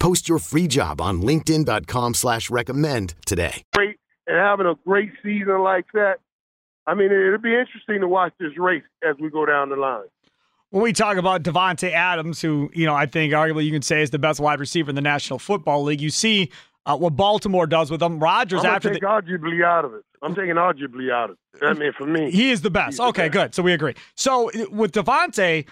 [0.00, 3.62] Post your free job on LinkedIn.com slash recommend today.
[3.74, 6.16] Great and having a great season like that.
[6.86, 10.04] I mean, it'll be interesting to watch this race as we go down the line.
[10.70, 14.02] When we talk about Davante Adams, who, you know, I think arguably you can say
[14.02, 16.50] is the best wide receiver in the National Football League, you see
[16.86, 18.20] uh, what Baltimore does with him.
[18.20, 20.02] Rodgers I'm after take the, arguably out of it.
[20.22, 21.64] I'm taking arguably out of it.
[21.64, 23.00] I mean, for me, he is the best.
[23.00, 23.32] Okay, the best.
[23.32, 23.54] good.
[23.54, 23.94] So we agree.
[24.14, 25.66] So with Davante,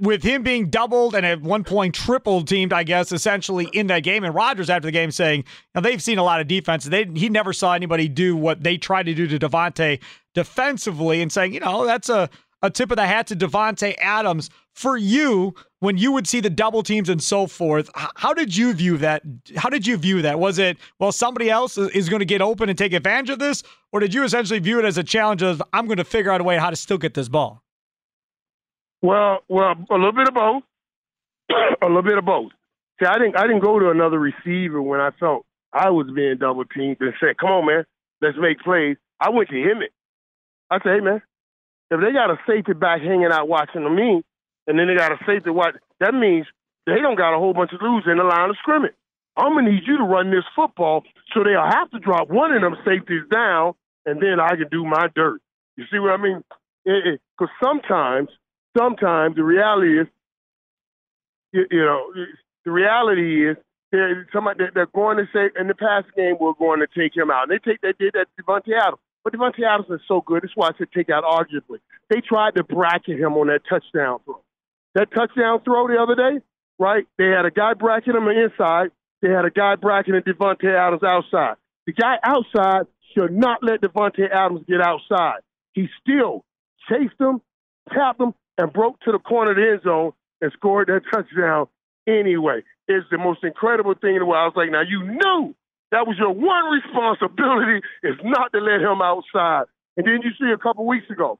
[0.00, 4.00] with him being doubled and at one point triple teamed, I guess, essentially in that
[4.00, 4.24] game.
[4.24, 6.84] And Rodgers after the game saying, now they've seen a lot of defense.
[6.84, 10.00] They he never saw anybody do what they tried to do to Davante
[10.34, 12.30] defensively, and saying, you know, that's a
[12.62, 14.48] a tip of the hat to Davante Adams.
[14.72, 18.72] For you, when you would see the double teams and so forth, how did you
[18.72, 19.22] view that?
[19.56, 20.38] How did you view that?
[20.38, 23.62] Was it well somebody else is going to get open and take advantage of this,
[23.92, 26.40] or did you essentially view it as a challenge of I'm going to figure out
[26.40, 27.62] a way how to still get this ball?
[29.02, 30.62] Well, well, a little bit of both.
[31.82, 32.52] a little bit of both.
[33.00, 36.38] See, I didn't, I didn't go to another receiver when I felt I was being
[36.38, 37.84] double teamed and said, "Come on, man,
[38.20, 39.82] let's make plays." I went to him.
[39.82, 39.92] It.
[40.70, 41.22] I said, "Hey, man,
[41.90, 44.22] if they got a safety back hanging out watching me,
[44.66, 46.46] and then they got a safety watch, that means
[46.86, 48.94] they don't got a whole bunch of dudes in the line of scrimmage.
[49.36, 51.02] I'm gonna need you to run this football,
[51.34, 53.74] so they'll have to drop one of them safeties down,
[54.06, 55.40] and then I can do my dirt.
[55.76, 56.42] You see what I mean?
[56.84, 58.28] Because sometimes
[58.76, 60.06] sometimes the reality is,
[61.52, 62.12] you, you know,
[62.64, 63.56] the reality is
[63.90, 67.30] they're, somebody, they're going to say in the past game we're going to take him
[67.30, 67.48] out.
[67.48, 68.98] And they take they did that Davante Adams.
[69.24, 70.42] But Davante Adams is so good.
[70.42, 71.78] That's why I said take out arguably.
[72.10, 74.42] They tried to bracket him on that touchdown throw.
[74.94, 76.44] That touchdown throw the other day,
[76.78, 77.04] right?
[77.18, 78.90] They had a guy bracketing him inside.
[79.20, 81.56] They had a guy bracketing Davante Adams outside.
[81.86, 85.40] The guy outside should not let Davante Adams get outside.
[85.74, 86.44] He still
[86.88, 87.40] chased him,
[87.88, 91.68] tapped him, and broke to the corner of the end zone and scored that touchdown
[92.08, 92.62] anyway.
[92.88, 94.42] It's the most incredible thing in the world.
[94.42, 95.54] I was like, now you knew
[95.92, 99.64] That was your one responsibility is not to let him outside.
[99.96, 101.38] And then you see a couple weeks ago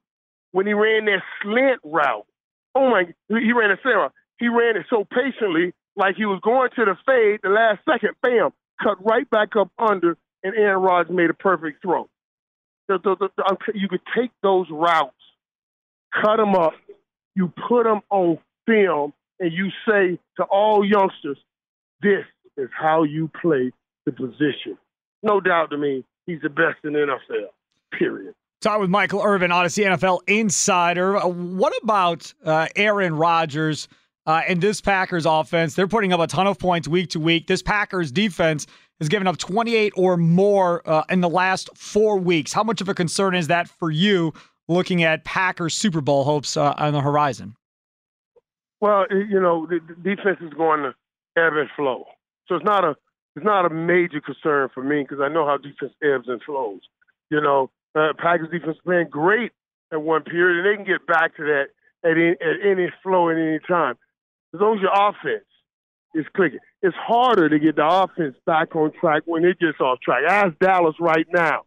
[0.52, 2.26] when he ran that slant route.
[2.74, 4.12] Oh my, he ran a Sarah.
[4.38, 7.40] He ran it so patiently, like he was going to the fade.
[7.42, 8.50] The last second, bam,
[8.82, 12.08] cut right back up under, and Aaron Rodgers made a perfect throw.
[12.88, 15.14] The, the, the, you could take those routes,
[16.22, 16.74] cut them up,
[17.34, 21.38] you put them on film, and you say to all youngsters,
[22.00, 22.24] "This
[22.56, 23.72] is how you play
[24.06, 24.78] the position.
[25.22, 27.48] No doubt to me, he's the best in the NFL,
[27.98, 28.34] period.
[28.60, 31.16] Talk with Michael Irvin, Audacy NFL insider.
[31.16, 33.88] Uh, what about uh, Aaron Rodgers
[34.26, 35.74] uh, and this Packers offense?
[35.74, 37.48] They're putting up a ton of points week to week.
[37.48, 38.66] This Packers defense
[39.00, 42.52] has given up 28 or more uh, in the last four weeks.
[42.52, 44.32] How much of a concern is that for you
[44.68, 47.56] looking at Packers Super Bowl hopes uh, on the horizon?
[48.80, 50.94] Well, you know, the defense is going to
[51.36, 52.04] ebb and flow.
[52.48, 52.96] So it's not a
[53.36, 56.80] it's not a major concern for me because I know how defense ebbs and flows.
[57.30, 59.52] You know, uh, Packers defense playing great
[59.92, 61.66] at one period, and they can get back to that
[62.04, 63.96] at any, at any flow at any time.
[64.54, 65.46] As long as your offense
[66.14, 70.00] is clicking, it's harder to get the offense back on track when it gets off
[70.00, 70.24] track.
[70.28, 71.62] Ask Dallas right now.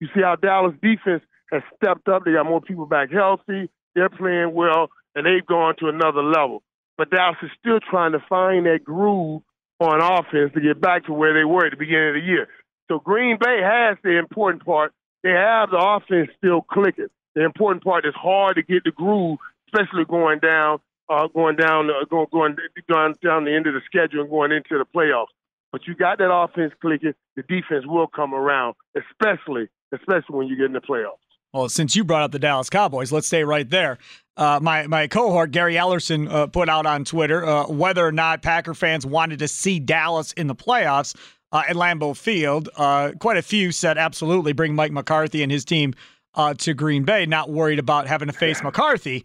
[0.00, 2.24] You see how Dallas defense has stepped up.
[2.24, 3.70] They got more people back healthy.
[3.94, 6.62] They're playing well, and they've gone to another level.
[6.96, 9.42] But Dallas is still trying to find that groove
[9.80, 12.48] on offense to get back to where they were at the beginning of the year.
[12.88, 14.92] So Green Bay has the important part.
[15.22, 17.08] They have the offense still clicking.
[17.34, 21.90] The important part is hard to get the groove, especially going down, uh, going down,
[21.90, 22.56] uh, going, going,
[22.90, 25.32] going down the end of the schedule and going into the playoffs.
[25.70, 27.14] But you got that offense clicking.
[27.36, 31.27] The defense will come around, especially, especially when you get in the playoffs.
[31.52, 33.98] Well, since you brought up the Dallas Cowboys, let's stay right there.
[34.36, 38.42] Uh, my my cohort Gary Ellerson uh, put out on Twitter uh, whether or not
[38.42, 41.16] Packer fans wanted to see Dallas in the playoffs
[41.50, 42.68] uh, at Lambeau Field.
[42.76, 45.94] Uh, quite a few said absolutely bring Mike McCarthy and his team
[46.34, 49.24] uh, to Green Bay, not worried about having to face McCarthy.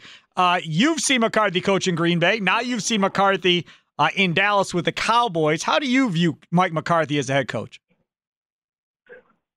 [0.64, 2.40] you've seen McCarthy coach in Green Bay.
[2.40, 3.68] Now you've seen McCarthy
[4.16, 5.62] in Dallas with the Cowboys.
[5.62, 7.83] How do you view Mike McCarthy as a head coach?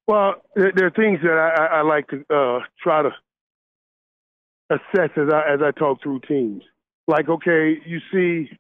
[0.07, 3.11] Well, there, are things that I, I like to uh, try to
[4.71, 6.63] assess as I as I talk through teams.
[7.09, 8.51] Like, okay, you see,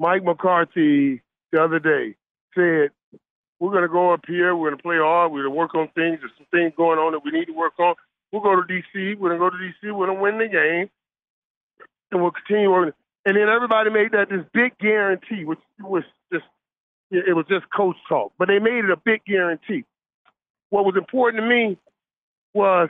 [0.00, 2.16] Mike McCarthy the other day
[2.54, 2.90] said,
[3.60, 4.56] "We're going to go up here.
[4.56, 5.30] We're going to play hard.
[5.30, 6.18] We're going to work on things.
[6.20, 7.94] There's some things going on that we need to work on.
[8.32, 9.16] We'll go to DC.
[9.18, 9.96] We're going to go to DC.
[9.96, 10.90] We're going to win the game,
[12.10, 16.02] and we'll continue working." And then everybody made that this big guarantee, which was
[16.32, 16.46] just
[17.12, 19.84] it was just coach talk, but they made it a big guarantee
[20.70, 21.78] what was important to me
[22.54, 22.88] was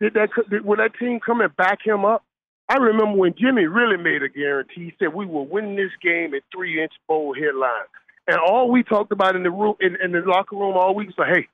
[0.00, 0.28] did that
[0.64, 2.24] when that team come and back him up.
[2.68, 4.86] I remember when Jimmy really made a guarantee.
[4.86, 7.86] He said we will win this game at three inch bowl headline.
[8.26, 11.10] And all we talked about in the room in, in the locker room all week
[11.16, 11.46] was, hey,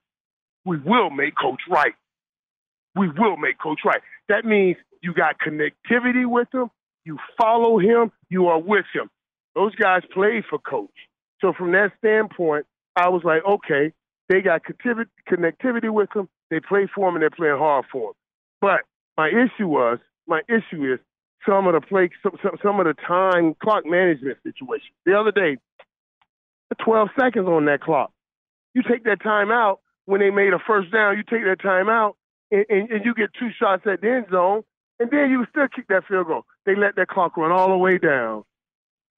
[0.65, 1.95] we will make coach right.
[2.95, 4.01] We will make coach right.
[4.29, 6.71] That means you got connectivity with him,
[7.05, 9.11] you follow him, you are with him.
[9.55, 10.91] Those guys played for coach.
[11.41, 13.93] So from that standpoint, I was like, okay,
[14.31, 16.29] they got connectivity with them.
[16.51, 18.15] They play for them and they're playing hard for them.
[18.61, 18.81] But
[19.19, 21.01] my issue was, my issue is
[21.47, 24.91] some of the play, some, some, some of the time clock management situation.
[25.05, 25.59] The other day,
[26.85, 28.13] 12 seconds on that clock.
[28.73, 31.17] You take that time out when they made a first down.
[31.17, 32.17] You take that time out
[32.53, 34.63] and, and, and you get two shots at the end zone,
[35.01, 36.43] and then you still kick that field goal.
[36.67, 38.45] They let that clock run all the way down,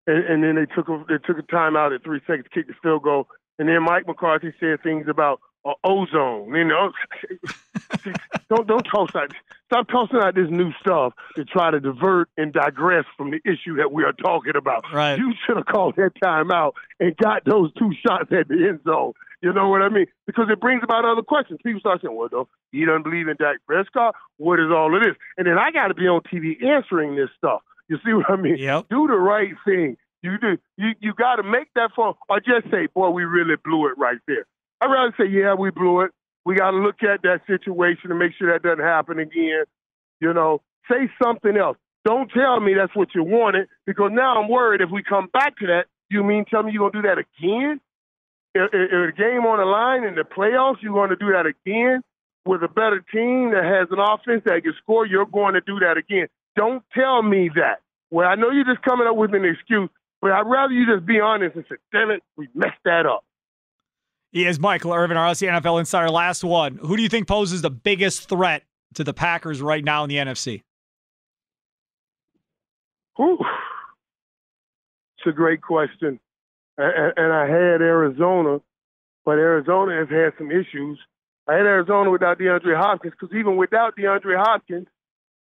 [0.07, 2.69] and, and then they took a, they took a timeout at three seconds, to kick
[2.69, 3.27] the field goal,
[3.61, 6.55] and then Mike McCarthy said things about uh, ozone.
[6.55, 6.93] You know,
[8.49, 9.33] don't don't toss out.
[9.67, 13.77] Stop tossing out this new stuff to try to divert and digress from the issue
[13.77, 14.85] that we are talking about.
[14.93, 15.19] Right.
[15.19, 19.13] You should have called that timeout and got those two shots at the end zone.
[19.43, 20.07] You know what I mean?
[20.27, 21.61] Because it brings about other questions.
[21.63, 24.15] People start saying, "Well, though, you don't believe in Dak Prescott?
[24.39, 27.29] What is all of this?" And then I got to be on TV answering this
[27.37, 27.61] stuff.
[27.89, 28.57] You see what I mean?
[28.57, 28.87] Yep.
[28.89, 29.99] Do the right thing.
[30.23, 30.59] You do.
[30.77, 33.97] You you got to make that phone, or just say, "Boy, we really blew it
[33.97, 34.47] right there."
[34.81, 36.13] I'd rather say, "Yeah, we blew it."
[36.45, 39.65] We got to look at that situation and make sure that doesn't happen again.
[40.21, 41.77] You know, say something else.
[42.05, 45.59] Don't tell me that's what you wanted because now I'm worried if we come back
[45.59, 45.87] to that.
[46.09, 47.81] You mean tell me you're gonna do that again?
[48.55, 51.47] If, if a game on the line in the playoffs, you're going to do that
[51.47, 52.03] again
[52.45, 55.07] with a better team that has an offense that can score.
[55.07, 56.27] You're going to do that again.
[56.57, 57.81] Don't tell me that.
[58.11, 59.89] Well, I know you're just coming up with an excuse,
[60.21, 63.25] but I'd rather you just be honest and say, damn it, we messed that up.
[64.33, 66.11] He is Michael Irvin, our NFL Insider.
[66.11, 66.77] Last one.
[66.77, 68.63] Who do you think poses the biggest threat
[68.95, 70.63] to the Packers right now in the NFC?
[73.21, 73.39] Ooh,
[75.19, 76.21] it's a great question.
[76.79, 78.61] and, and I had Arizona,
[79.25, 80.99] but Arizona has had some issues.
[81.49, 84.87] I had Arizona without DeAndre Hopkins because even without DeAndre Hopkins,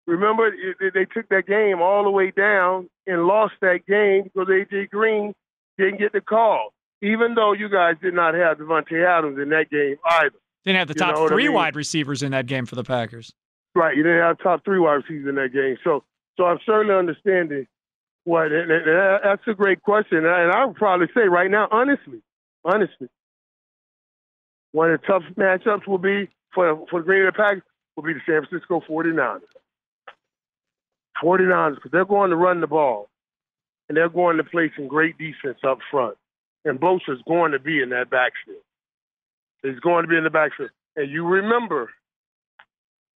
[0.06, 4.48] remember it, they took that game all the way down and lost that game because
[4.48, 5.34] AJ Green
[5.78, 9.70] didn't get the call, even though you guys did not have Davante Adams in that
[9.70, 10.36] game either.
[10.64, 11.54] Didn't have the You top know what I three mean?
[11.54, 13.32] wide receivers in that game for the Packers.
[13.76, 15.78] Right, you didn't have top three wide receivers in that game.
[15.84, 16.04] So,
[16.38, 17.68] so I'm certainly understanding
[18.24, 18.52] what.
[18.52, 21.52] And, and that- that's a great question, and I, and I would probably say right
[21.52, 22.22] now, honestly,
[22.64, 23.10] honestly,
[24.72, 27.64] one of the tough matchups will be for for the Green Bay Packers
[27.96, 29.42] will be the San Francisco 49ers.
[31.24, 33.10] 49ers, because they're going to run the ball,
[33.90, 36.18] and they're going to play some great defense up front,
[36.66, 38.64] and Bosa's going to be in that backfield.
[39.64, 41.90] He's going to be in the backfield, and you remember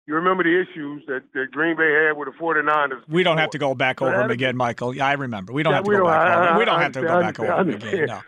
[0.07, 3.03] you remember the issues that, that Green Bay had with the 49ers.
[3.11, 4.96] We don't have to go back over them again, Michael.
[4.96, 5.53] Yeah, I remember.
[5.53, 6.49] We don't Yeah, have to go back I- over.
[6.49, 8.07] I- We don't I have to go back over them again.
[8.07, 8.20] No.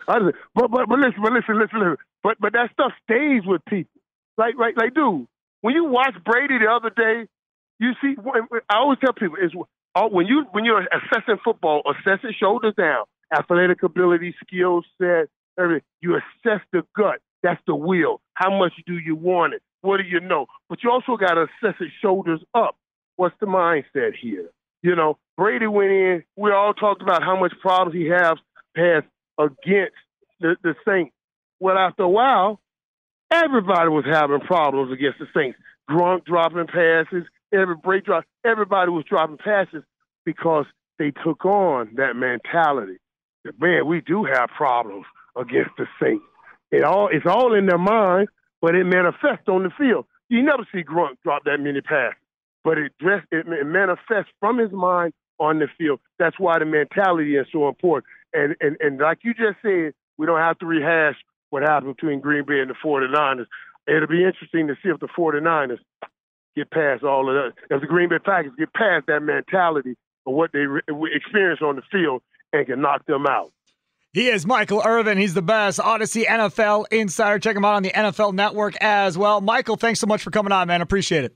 [0.53, 1.97] But, but but listen, but listen, listen, listen.
[2.21, 3.99] But but that stuff stays with people.
[4.37, 5.25] Like like like, dude,
[5.61, 7.27] when you watch Brady the other day,
[7.81, 8.15] you see.
[8.69, 9.51] I always tell people is
[9.95, 13.05] uh, when you when you're assessing football, assessing shoulders down,
[13.35, 15.27] athletic ability, skill set,
[15.59, 15.81] everything.
[15.99, 17.19] You assess the gut.
[17.43, 18.21] That's the will.
[18.35, 19.63] How much do you want it?
[19.81, 20.45] What do you know?
[20.69, 22.77] But you also got to assess it shoulders up.
[23.15, 24.51] What's the mindset here?
[24.83, 26.23] You know, Brady went in.
[26.35, 28.33] We all talked about how much problems he has
[28.75, 29.03] has
[29.39, 29.97] against
[30.39, 31.13] the, the Saints.
[31.59, 32.59] Well, after a while,
[33.31, 35.57] everybody was having problems against the Saints.
[35.89, 39.83] Gronk dropping passes, every break drop, everybody was dropping passes
[40.25, 40.65] because
[40.99, 42.97] they took on that mentality.
[43.59, 46.23] Man, we do have problems against the Saints.
[46.71, 48.29] It all it's all in their mind,
[48.61, 50.05] but it manifests on the field.
[50.29, 52.19] You never see Gronk drop that many passes,
[52.63, 55.99] but it dress it, it manifests from his mind on the field.
[56.19, 58.05] That's why the mentality is so important.
[58.33, 61.15] And and and like you just said, we don't have to rehash
[61.49, 63.47] what happened between Green Bay and the 49ers.
[63.87, 65.79] It'll be interesting to see if the 49ers
[66.55, 67.75] get past all of that.
[67.75, 69.95] If the Green Bay Packers get past that mentality
[70.25, 70.81] of what they re-
[71.13, 72.21] experience on the field
[72.53, 73.51] and can knock them out.
[74.13, 75.17] He is Michael Irvin.
[75.17, 77.39] He's the best Audacy NFL insider.
[77.39, 79.39] Check him out on the NFL Network as well.
[79.39, 80.81] Michael, thanks so much for coming on, man.
[80.81, 81.33] Appreciate it.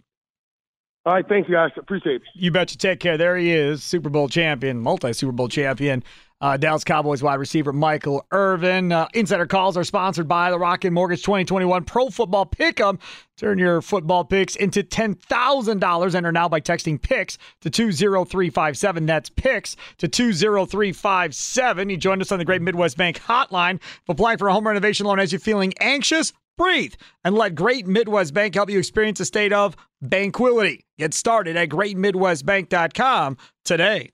[1.05, 1.69] All right, thanks, guys.
[1.77, 2.21] Appreciate it.
[2.33, 2.77] You betcha.
[2.77, 3.17] Take care.
[3.17, 6.03] There he is, Super Bowl champion, multi Super Bowl champion.
[6.41, 8.91] Uh, Dallas Cowboys wide receiver Michael Irvin.
[8.91, 12.99] Uh, Insider calls are sponsored by the Rocket Mortgage 2021 Pro Football Pick'em.
[13.37, 16.15] Turn your football picks into $10,000.
[16.15, 19.05] Enter now by texting PICks to 20357.
[19.05, 21.89] That's PICks to 20357.
[21.89, 23.75] He joined us on the Great Midwest Bank hotline.
[23.75, 27.87] If applying for a home renovation loan as you're feeling anxious, breathe and let Great
[27.87, 30.85] Midwest Bank help you experience a state of banquility.
[30.97, 34.11] Get started at greatmidwestbank.com today.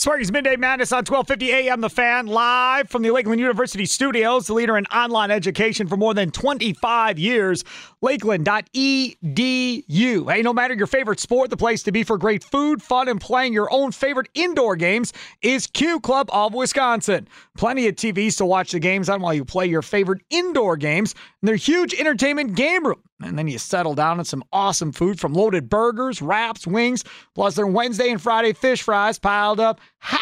[0.00, 4.54] Sparky's Midday Madness on 1250 AM The Fan, live from the Lakeland University studios, the
[4.54, 7.64] leader in online education for more than 25 years.
[8.00, 10.32] Lakeland.edu.
[10.32, 13.20] Hey, no matter your favorite sport, the place to be for great food, fun, and
[13.20, 17.26] playing your own favorite indoor games is Q Club of Wisconsin.
[17.56, 21.16] Plenty of TVs to watch the games on while you play your favorite indoor games,
[21.42, 23.02] and their huge entertainment game room.
[23.20, 27.04] And then you settle down on some awesome food from loaded burgers, wraps, wings,
[27.34, 29.80] plus their Wednesday and Friday fish fries piled up.
[30.04, 30.18] Ah!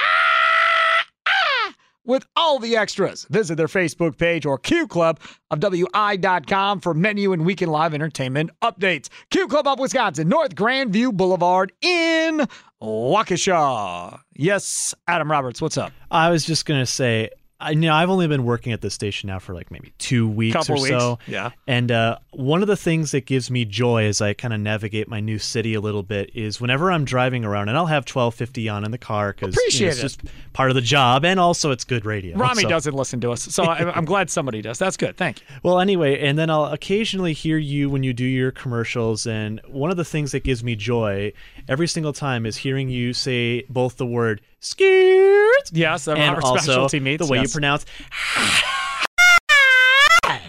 [2.04, 3.26] With all the extras.
[3.30, 5.18] Visit their Facebook page or Q Club
[5.50, 9.08] of WI.com for menu and weekend live entertainment updates.
[9.30, 12.46] Q Club of Wisconsin, North Grandview Boulevard in
[12.80, 14.20] Waukesha.
[14.36, 15.92] Yes, Adam Roberts, what's up?
[16.10, 19.28] I was just gonna say, I you know I've only been working at this station
[19.28, 21.18] now for like maybe two weeks Couple or weeks, so.
[21.26, 21.50] yeah.
[21.66, 25.08] And uh, one of the things that gives me joy as I kind of navigate
[25.08, 28.68] my new city a little bit is whenever I'm driving around, and I'll have 1250
[28.68, 30.02] on in the car because Appreciate it's it.
[30.02, 30.20] just
[30.52, 32.36] part of the job, and also it's good radio.
[32.36, 34.78] Rami so- doesn't listen to us, so I, I'm glad somebody does.
[34.78, 35.16] That's good.
[35.16, 35.46] Thank you.
[35.62, 39.26] Well, anyway, and then I'll occasionally hear you when you do your commercials.
[39.26, 41.32] And one of the things that gives me joy
[41.68, 46.56] every single time is hearing you say both the word "skirt" Yes, and our also
[46.58, 47.24] specialty meats.
[47.24, 47.52] the way you yes.
[47.52, 47.86] pronounce.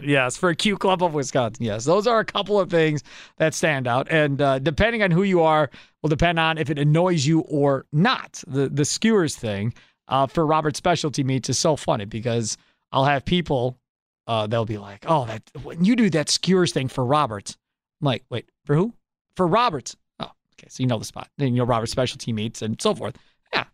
[0.03, 1.65] Yes, for Q Club of Wisconsin.
[1.65, 3.03] Yes, those are a couple of things
[3.37, 5.69] that stand out, and uh, depending on who you are,
[6.01, 8.43] will depend on if it annoys you or not.
[8.47, 9.73] The the skewers thing
[10.07, 12.57] uh, for Robert's Specialty Meats is so funny because
[12.91, 13.77] I'll have people
[14.27, 17.57] uh, they'll be like, "Oh, that when you do that skewers thing for Roberts,"
[18.01, 18.93] I'm like, "Wait, for who?
[19.35, 21.29] For Roberts?" Oh, okay, so you know the spot.
[21.37, 23.17] Then you know Robert's Specialty Meats and so forth.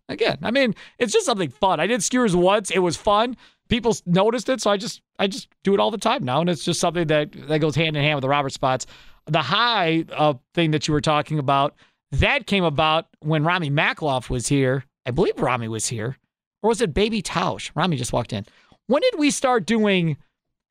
[0.10, 1.80] Again, I mean, it's just something fun.
[1.80, 3.38] I did skewers once; it was fun.
[3.70, 6.50] People noticed it, so I just I just do it all the time now, and
[6.50, 8.86] it's just something that that goes hand in hand with the Robert spots.
[9.26, 11.76] The high uh, thing that you were talking about
[12.12, 14.84] that came about when Rami Makloff was here.
[15.06, 16.18] I believe Rami was here
[16.64, 17.70] or was it Baby Tausch?
[17.76, 18.46] Rami just walked in.
[18.88, 20.18] When did we start doing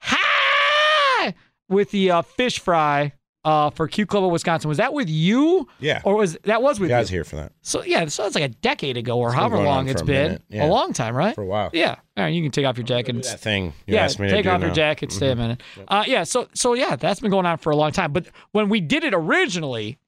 [0.01, 1.35] hi
[1.69, 3.13] with the uh, fish fry
[3.45, 4.69] uh, for Q Club of Wisconsin?
[4.69, 5.69] Was that with you?
[5.81, 6.01] Yeah.
[6.05, 7.17] Or was that was with You guys you?
[7.17, 9.89] here for that So yeah, so it's like a decade ago or been however long
[9.89, 10.41] it's been.
[10.49, 10.65] yeah.
[10.65, 11.35] A long time, right?
[11.35, 11.71] for a while.
[11.73, 11.97] Yeah.
[12.17, 13.15] All right, you can take off your jacket.
[13.15, 15.37] and That thing you yeah, asked me take to do off your jacket, stay a
[15.37, 15.63] minute.
[15.89, 18.13] Uh, yeah, so so yeah, that's been going on for a long time.
[18.13, 19.99] But when we did it originally,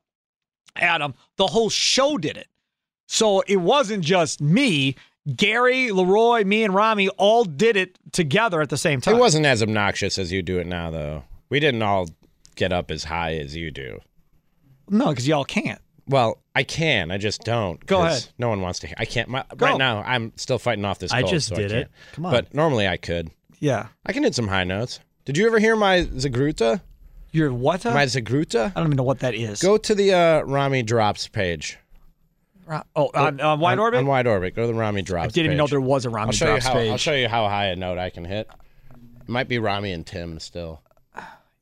[0.77, 2.49] Adam, the whole show did it.
[3.07, 4.97] So it wasn't just me.
[5.37, 9.15] Gary, Leroy, me, and Rami all did it together at the same time.
[9.15, 11.25] It wasn't as obnoxious as you do it now, though.
[11.49, 12.09] We didn't all
[12.55, 14.01] get up as high as you do.
[14.89, 15.81] no, because y'all can't.
[16.07, 17.11] Well, I can.
[17.11, 17.85] I just don't.
[17.87, 18.33] Go 'cause ahead.
[18.39, 18.87] No one wants to.
[18.87, 19.29] hear I can't.
[19.29, 19.67] My, Go.
[19.67, 21.13] Right now, I'm still fighting off this.
[21.13, 21.79] I cold, just so did I it.
[21.79, 21.91] can't.
[22.13, 22.33] Come on.
[22.33, 23.31] But normally I could.
[23.59, 23.87] Yeah.
[24.05, 25.01] I can hit some high notes.
[25.25, 26.83] Did you ever hear my Zagruta?
[27.33, 27.85] You're what?
[27.87, 28.67] My Zagruta?
[28.67, 29.63] I don't even know what that is.
[29.63, 31.79] Go to the uh, Rami Drops page.
[32.95, 33.99] Oh, on, on Wide on, Orbit?
[34.01, 34.55] On WideOrbit.
[34.55, 35.25] Go to the Rami Drops.
[35.27, 35.71] I didn't even know page.
[35.71, 36.73] there was a Rami I'll show you how.
[36.75, 36.91] page.
[36.91, 38.49] I'll show you how high a note I can hit.
[39.23, 40.83] It might be Rami and Tim still.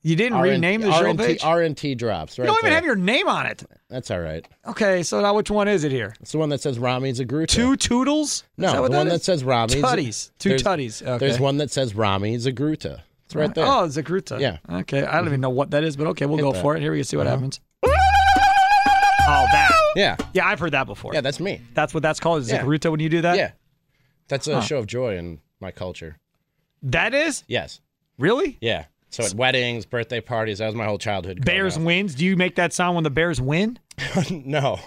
[0.02, 1.40] You didn't RN rename the show RNT page?
[1.40, 2.38] RNT drops.
[2.38, 2.74] Right you don't even there.
[2.74, 3.62] have your name on it.
[3.88, 4.46] That's all right.
[4.66, 6.14] Okay, so now which one is it here?
[6.20, 7.46] It's the one that says Rami Zagruta.
[7.48, 8.44] Two Toodles?
[8.56, 9.24] No, that the what one that is?
[9.24, 9.72] says Rami.
[9.74, 10.30] Zag- Tutties.
[10.38, 11.02] Two There's- tutties.
[11.06, 11.18] Okay.
[11.26, 13.00] There's one that says Rami Zagruta.
[13.26, 13.64] It's right there.
[13.64, 14.38] Oh, Zakruta.
[14.40, 14.58] Yeah.
[14.70, 15.04] Okay.
[15.04, 16.60] I don't even know what that is, but okay, we'll Hit go that.
[16.62, 16.82] for it.
[16.82, 17.02] Here we go.
[17.02, 17.24] See Uh-huh.
[17.24, 17.60] what happens.
[17.84, 19.70] Oh, that.
[19.96, 20.16] Yeah.
[20.34, 21.14] Yeah, I've heard that before.
[21.14, 21.60] Yeah, that's me.
[21.74, 22.42] That's what that's called.
[22.42, 22.62] Is Yeah.
[22.62, 23.36] Zakruta when you do that?
[23.36, 23.52] Yeah.
[24.28, 26.18] That's a show of joy in my culture.
[26.82, 27.44] That is?
[27.46, 27.80] Yes.
[28.18, 28.58] Really?
[28.60, 28.86] Yeah.
[29.12, 31.44] So at weddings, birthday parties, that was my whole childhood.
[31.44, 31.82] Bears up.
[31.82, 32.14] wins.
[32.14, 33.78] Do you make that sound when the Bears win?
[34.30, 34.80] no.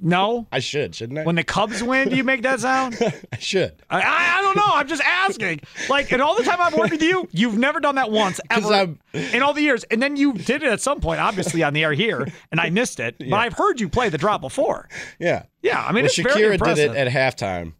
[0.00, 0.46] No.
[0.52, 1.24] I should, shouldn't I?
[1.24, 2.96] When the Cubs win, do you make that sound?
[3.32, 3.82] I should.
[3.90, 4.62] I, I, I don't know.
[4.68, 5.60] I'm just asking.
[5.88, 8.72] Like, in all the time I've worked with you, you've never done that once ever
[8.72, 9.82] I'm- in all the years.
[9.90, 12.70] And then you did it at some point, obviously on the air here, and I
[12.70, 13.16] missed it.
[13.18, 14.88] But I've heard you play the drop before.
[15.18, 15.46] Yeah.
[15.62, 17.72] Yeah, I mean, well, Shakira did it at halftime,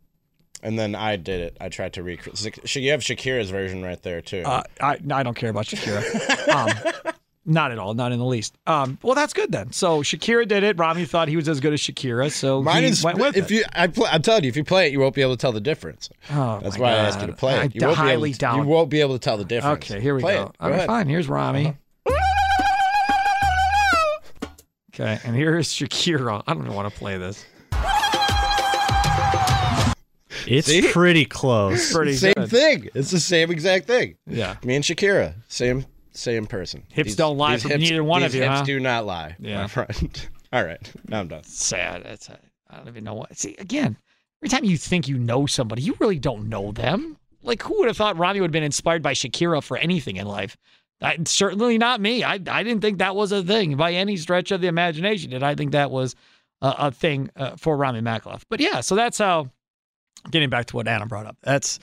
[0.63, 1.57] and then I did it.
[1.61, 2.75] I tried to recreate.
[2.77, 4.43] You have Shakira's version right there too.
[4.45, 6.49] Uh, I I don't care about Shakira.
[6.49, 7.13] Um,
[7.47, 7.95] not at all.
[7.95, 8.57] Not in the least.
[8.67, 9.73] Um, well, that's good then.
[9.73, 10.79] So Shakira did it.
[10.79, 13.51] Rami thought he was as good as Shakira, so Mine he is went with if
[13.51, 13.55] it.
[13.55, 13.65] you.
[13.75, 15.61] I I'm telling you, if you play it, you won't be able to tell the
[15.61, 16.11] difference.
[16.31, 17.75] Oh, That's why I asked you to play I it.
[17.75, 19.91] You won't be highly to, doubt- You won't be able to tell the difference.
[19.91, 20.43] Okay, here we Play go.
[20.45, 20.53] It.
[20.61, 21.09] All Go right, fine.
[21.09, 21.77] Here's Rami.
[25.01, 26.43] Okay, and here is Shakira.
[26.45, 27.45] I don't even want to play this.
[30.51, 30.91] It's See?
[30.93, 31.93] pretty close.
[31.93, 32.51] Pretty Same good.
[32.51, 32.89] thing.
[32.95, 34.17] It's the same exact thing.
[34.27, 34.57] Yeah.
[34.65, 36.83] Me and Shakira, same same person.
[36.91, 38.65] Hips don't lie these for hips- neither one of you, Hips huh?
[38.65, 39.63] do not lie, Yeah.
[39.63, 40.29] my friend.
[40.53, 41.45] All right, now I'm done.
[41.45, 42.03] Sad.
[42.05, 43.37] That's I don't even know what.
[43.39, 43.97] See, again,
[44.43, 47.17] every time you think you know somebody, you really don't know them.
[47.43, 50.27] Like, who would have thought Rami would have been inspired by Shakira for anything in
[50.27, 50.57] life?
[51.01, 52.25] I, certainly not me.
[52.25, 55.31] I, I didn't think that was a thing by any stretch of the imagination.
[55.31, 56.17] Did I think that was
[56.61, 58.43] a, a thing uh, for Rami Makaloff?
[58.51, 59.51] But yeah, so that's how.
[60.31, 61.79] Getting back to what Anna brought up, that's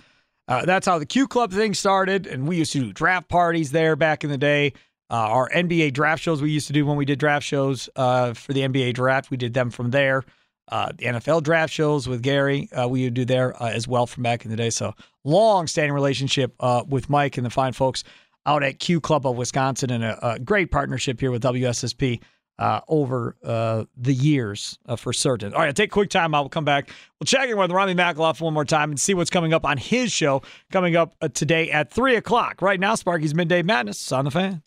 [0.47, 3.71] uh, that's how the Q Club thing started, and we used to do draft parties
[3.71, 4.73] there back in the day.
[5.09, 8.33] Uh, our NBA draft shows we used to do when we did draft shows uh,
[8.33, 10.23] for the NBA draft, we did them from there.
[10.67, 14.07] Uh, the NFL draft shows with Gary, uh, we would do there uh, as well
[14.07, 14.71] from back in the day.
[14.71, 16.55] So long standing relationship
[16.87, 18.03] with Mike and the fine folks
[18.47, 22.19] out at Q Club of Wisconsin, and a, a great partnership here with WSSP
[22.57, 25.53] uh, over uh, the years uh, for certain.
[25.53, 26.43] All right, take a quick time out.
[26.43, 26.89] We'll come back.
[27.19, 29.77] We'll check in with Rami Makaloff one more time and see what's coming up on
[29.77, 30.41] his show
[30.71, 32.61] coming up uh, today at 3 o'clock.
[32.61, 34.61] Right now, Sparky's Midday Madness on the fan.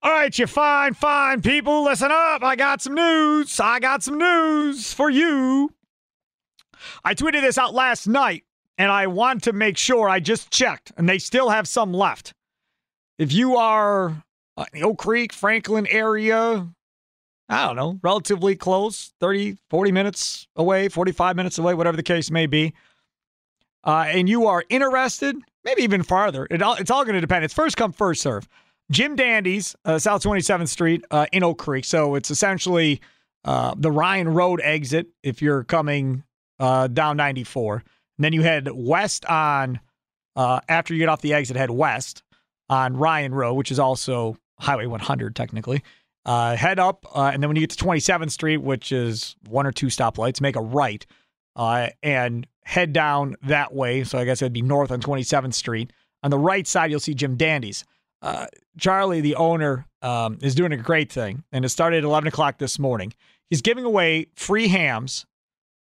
[0.00, 2.44] All right, you fine, fine people, listen up.
[2.44, 3.58] I got some news.
[3.58, 5.74] I got some news for you.
[7.02, 8.44] I tweeted this out last night,
[8.78, 12.32] and I want to make sure I just checked, and they still have some left.
[13.18, 14.22] If you are
[14.58, 16.66] uh, the Oak Creek, Franklin area,
[17.48, 22.28] I don't know, relatively close, 30, 40 minutes away, 45 minutes away, whatever the case
[22.30, 22.74] may be,
[23.84, 27.44] uh, and you are interested, maybe even farther, it all, it's all going to depend.
[27.44, 28.48] It's first come, first serve.
[28.90, 31.84] Jim Dandy's, uh, South 27th Street uh, in Oak Creek.
[31.84, 33.00] So it's essentially
[33.44, 36.24] uh, the Ryan Road exit if you're coming
[36.58, 37.74] uh, down 94.
[37.74, 37.84] And
[38.24, 39.78] then you head west on,
[40.36, 42.24] after you get off the exit, head west
[42.68, 45.82] on Ryan Road, which is also Highway 100 technically.
[46.24, 49.66] Uh, head up, uh, and then when you get to 27th Street, which is one
[49.66, 51.06] or two stoplights, make a right
[51.56, 54.04] uh, and head down that way.
[54.04, 55.92] So I guess it'd be north on 27th Street.
[56.22, 57.84] On the right side, you'll see Jim Dandy's.
[58.20, 58.46] Uh,
[58.78, 62.58] Charlie, the owner, um, is doing a great thing, and it started at 11 o'clock
[62.58, 63.14] this morning.
[63.48, 65.24] He's giving away free hams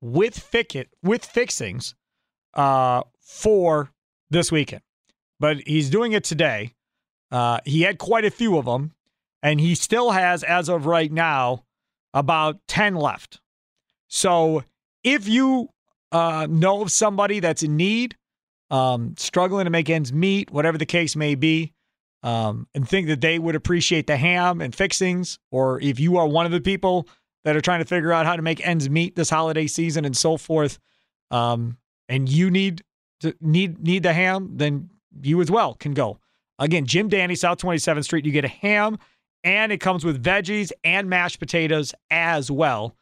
[0.01, 1.93] with ficket with fixings
[2.53, 3.91] uh, for
[4.29, 4.81] this weekend,
[5.39, 6.73] but he's doing it today.
[7.31, 8.93] Uh, he had quite a few of them,
[9.41, 11.63] and he still has, as of right now,
[12.13, 13.39] about 10 left.
[14.07, 14.63] So
[15.03, 15.69] if you
[16.11, 18.17] uh, know of somebody that's in need,
[18.69, 21.73] um, struggling to make ends meet, whatever the case may be,
[22.23, 26.27] um, and think that they would appreciate the ham and fixings, or if you are
[26.27, 27.07] one of the people
[27.43, 30.15] that are trying to figure out how to make ends meet this holiday season and
[30.15, 30.77] so forth,
[31.31, 31.77] um,
[32.07, 32.83] and you need
[33.21, 34.89] to need need the ham, then
[35.21, 36.19] you as well can go.
[36.61, 38.25] Again, Jim Dandy, South 27th Street.
[38.25, 38.99] You get a ham,
[39.43, 42.95] and it comes with veggies and mashed potatoes as well.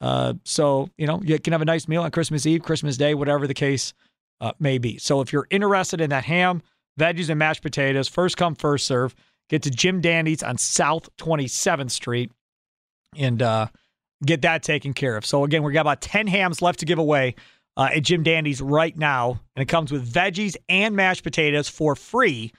[0.00, 3.14] Uh, so you know you can have a nice meal on Christmas Eve, Christmas Day,
[3.14, 3.92] whatever the case
[4.40, 4.98] uh, may be.
[4.98, 6.62] So if you're interested in that ham,
[6.98, 9.14] veggies, and mashed potatoes, first come, first serve.
[9.48, 12.30] Get to Jim Dandy's on South 27th Street
[13.16, 13.66] and uh,
[14.24, 15.26] get that taken care of.
[15.26, 17.34] So again, we've got about 10 hams left to give away
[17.76, 21.94] uh, at Jim Dandy's right now, and it comes with veggies and mashed potatoes for
[21.94, 22.52] free.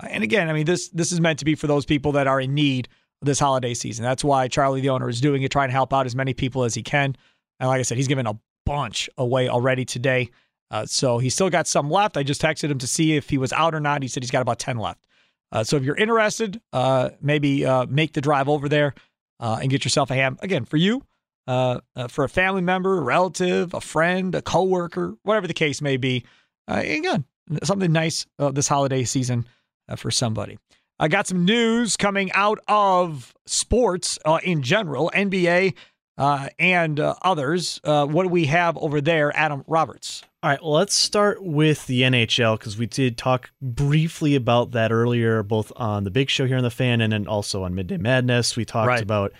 [0.00, 2.40] And again, I mean this this is meant to be for those people that are
[2.40, 2.88] in need
[3.22, 4.04] this holiday season.
[4.04, 6.64] That's why Charlie, the owner, is doing it, trying to help out as many people
[6.64, 7.16] as he can.
[7.60, 10.30] And like I said, he's given a bunch away already today.
[10.70, 12.16] Uh, so he's still got some left.
[12.16, 14.02] I just texted him to see if he was out or not.
[14.02, 15.06] He said he's got about 10 left.
[15.50, 18.94] Uh, so if you're interested, uh, maybe uh, make the drive over there
[19.40, 20.36] uh, and get yourself a ham.
[20.42, 21.02] Again, for you,
[21.46, 25.96] uh, for a family member, a relative, a friend, a coworker, whatever the case may
[25.96, 26.24] be.
[26.66, 27.24] again,
[27.62, 29.46] something nice this holiday season
[29.88, 30.58] Uh, for somebody.
[31.00, 35.74] I got some news coming out of sports uh, in general, NBA
[36.18, 37.80] uh, and others.
[37.84, 40.22] what do we have over there, Adam Roberts?
[40.42, 44.92] All right, well, let's start with the NHL because we did talk briefly about that
[44.92, 47.96] earlier, both on the big show here on the fan and then also on Midday
[47.96, 48.56] Madness.
[48.56, 49.02] We talked Right.
[49.02, 49.32] about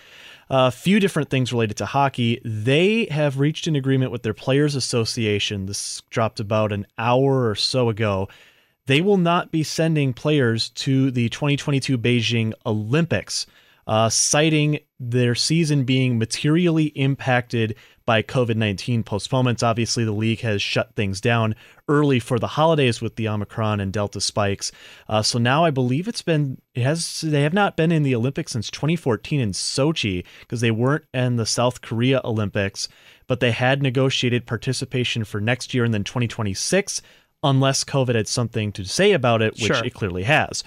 [0.50, 2.40] a few different things related to hockey.
[2.44, 5.66] They have reached an agreement with their Players Association.
[5.66, 8.28] This dropped about an hour or so ago.
[8.88, 13.46] They will not be sending players to the 2022 Beijing Olympics,
[13.86, 17.74] uh, citing their season being materially impacted
[18.06, 19.62] by COVID 19 postponements.
[19.62, 21.54] Obviously, the league has shut things down
[21.86, 24.72] early for the holidays with the Omicron and Delta spikes.
[25.06, 28.14] Uh, so now I believe it's been, it has, they have not been in the
[28.14, 32.88] Olympics since 2014 in Sochi because they weren't in the South Korea Olympics,
[33.26, 37.02] but they had negotiated participation for next year and then 2026
[37.42, 39.84] unless COVID had something to say about it, which Sure.
[39.84, 40.64] it clearly has.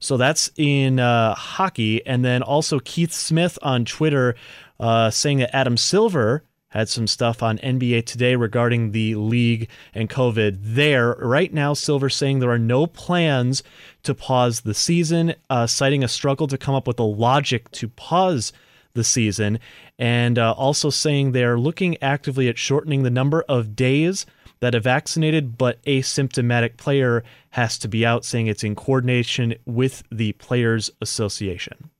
[0.00, 2.04] So that's in uh, hockey.
[2.06, 4.34] And then also Keith Smith on Twitter
[4.78, 10.10] uh, saying that Adam Silver had some stuff on NBA Today regarding the league and
[10.10, 11.14] COVID there.
[11.14, 13.62] Right now, Silver saying there are no plans
[14.02, 17.88] to pause the season, uh, citing a struggle to come up with a logic to
[17.88, 18.52] pause
[18.92, 19.58] the season,
[19.98, 24.26] and uh, also saying they're looking actively at shortening the number of days
[24.60, 30.02] that a vaccinated but asymptomatic player has to be out, saying it's in coordination with
[30.10, 31.90] the Players Association.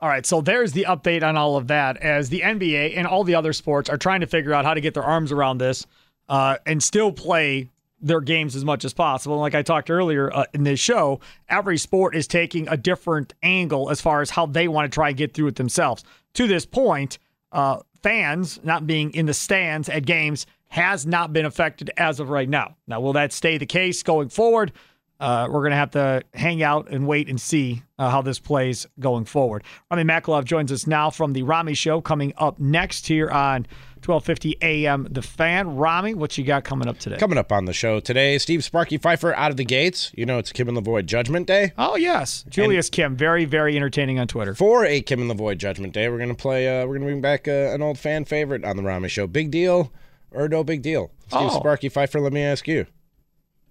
[0.00, 3.24] All right, so there's the update on all of that as the NBA and all
[3.24, 5.86] the other sports are trying to figure out how to get their arms around this
[6.28, 9.36] uh, and still play their games as much as possible.
[9.36, 13.32] And like I talked earlier uh, in this show, every sport is taking a different
[13.42, 16.04] angle as far as how they want to try and get through it themselves.
[16.34, 17.18] To this point,
[17.50, 22.30] uh, fans not being in the stands at games has not been affected as of
[22.30, 22.74] right now.
[22.88, 24.72] Now, will that stay the case going forward?
[25.20, 28.40] Uh, we're going to have to hang out and wait and see uh, how this
[28.40, 29.62] plays going forward.
[29.88, 33.68] Rami Makalov joins us now from the Rami Show, coming up next here on
[34.04, 35.76] 1250 AM The Fan.
[35.76, 37.18] Rami, what you got coming up today?
[37.18, 40.10] Coming up on the show today, Steve Sparky Fifer out of the gates.
[40.16, 41.72] You know, it's Kim and Lavoy Judgment Day.
[41.78, 42.44] Oh, yes.
[42.48, 44.56] Julius Kim, very, very entertaining on Twitter.
[44.56, 46.66] For a Kim and Lavoy Judgment Day, we're gonna play.
[46.66, 49.28] Uh, we're gonna bring back uh, an old fan favorite on the Rami Show.
[49.28, 49.92] Big deal
[50.34, 51.10] or no big deal?
[51.28, 51.58] Steve Oh.
[51.58, 52.20] Sparky Fifer.
[52.20, 52.86] Let me ask you: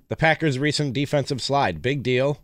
[0.10, 1.82] the Packers' recent defensive slide.
[1.82, 2.40] Big deal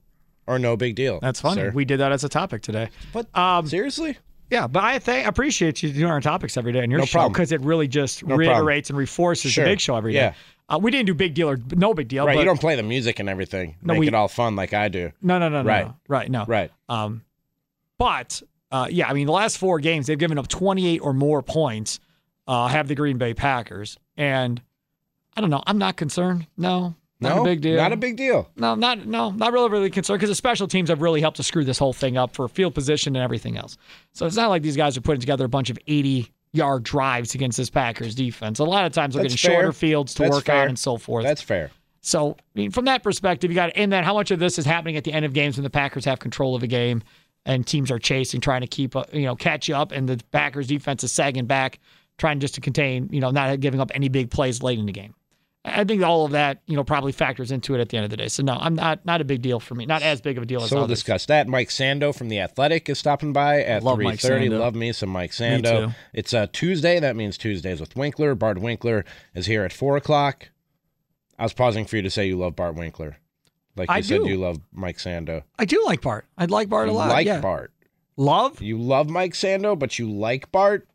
[0.48, 1.20] or no big deal?
[1.22, 1.62] That's funny.
[1.62, 1.72] sir?
[1.74, 2.90] We did that as a topic today.
[3.14, 4.18] But Um, seriously,
[4.50, 7.30] Yeah, but I I appreciate you doing our topics every day on your No show
[7.30, 9.64] because it really just No reiterates and reinforces Sure.
[9.64, 10.20] the big show every day.
[10.20, 10.34] Yeah.
[10.68, 12.26] Uh, we didn't do big deal or no big deal.
[12.26, 12.34] right?
[12.36, 13.76] But You don't play the music and everything.
[13.84, 15.12] No, Make we- it all fun like I do.
[15.22, 15.86] No, no, no, no, Right.
[15.88, 15.96] no.
[16.08, 16.72] right, no, Right.
[16.88, 17.24] Um,
[17.98, 18.42] but
[18.72, 22.00] uh, yeah, I mean, the last four games they've given up 28 or more points.
[22.50, 24.60] Uh, have the Green Bay Packers, and
[25.38, 25.62] I don't know.
[25.68, 26.48] I'm not concerned.
[26.58, 27.78] No, not no, a big deal.
[27.78, 28.50] Not a big deal.
[28.56, 31.44] No, not no, not really, really concerned because the special teams have really helped to
[31.44, 33.78] screw this whole thing up for field position and everything else.
[34.14, 37.36] So it's not like these guys are putting together a bunch of 80 yard drives
[37.36, 38.58] against this Packers defense.
[38.58, 40.64] A lot of times they're That's getting shorter fields to That's work fair.
[40.64, 41.26] on and so forth.
[41.26, 41.70] That's fair.
[42.02, 44.66] So, I mean, from that perspective, you got and then how much of this is
[44.66, 47.04] happening at the end of games when the Packers have control of a game
[47.46, 50.68] and teams are chasing, trying to keep, uh, you know, catch up, and the Packers
[50.68, 51.80] defense is sagging back,
[52.20, 54.92] trying just to contain, you know, not giving up any big plays late in the
[54.92, 55.16] game.
[55.66, 58.10] I think all of that, you know, probably factors into it at the end of
[58.10, 58.30] the day.
[58.30, 59.86] So no, I'm not not a big deal for me.
[59.86, 61.00] Not as big of a deal as So we'll others.
[61.00, 61.48] discuss that.
[61.50, 64.20] Mike Sando from the Athletic is stopping by at Love three Mike.
[64.20, 64.58] Sando.
[64.60, 65.88] Love me some Mike Me Sando.
[65.88, 65.94] too.
[66.14, 67.00] It's uh, Tuesday.
[67.02, 68.36] That means Tuesdays with Winkler.
[68.36, 69.04] Bart Winkler
[69.36, 70.50] is here at four o'clock.
[71.38, 73.18] I was pausing for you to say you love Bart Winkler,
[73.76, 74.30] like you I said do.
[74.30, 75.44] you love Mike Sando.
[75.60, 76.26] I do like Bart.
[76.38, 77.04] I like Bart a lot.
[77.04, 77.14] You lot.
[77.16, 77.42] like yeah.
[77.42, 77.74] Bart.
[78.16, 78.62] Love?
[78.62, 80.88] You love Mike Sando, but you like Bart.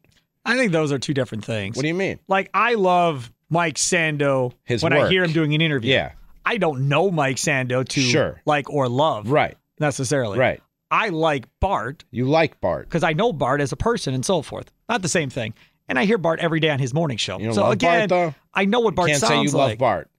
[0.44, 1.76] I think those are two different things.
[1.76, 2.18] What do you mean?
[2.28, 5.92] Like I love Mike Sando His when I hear him doing an interview.
[5.92, 6.12] Yeah.
[6.44, 8.40] I don't know Mike Sando to Sure.
[8.44, 9.56] like or love Right.
[9.80, 10.38] necessarily.
[10.38, 10.60] Right.
[10.90, 12.86] I like Bart You like Bart.
[12.88, 14.70] because I know Bart as a person and so forth.
[14.88, 15.54] Not the same thing.
[15.88, 17.38] And I hear Bart every day on his morning show.
[17.38, 18.34] You don't so love again, Bart though.
[18.54, 19.70] I know what You Bart can't sounds say you like.
[19.70, 20.10] love Bart.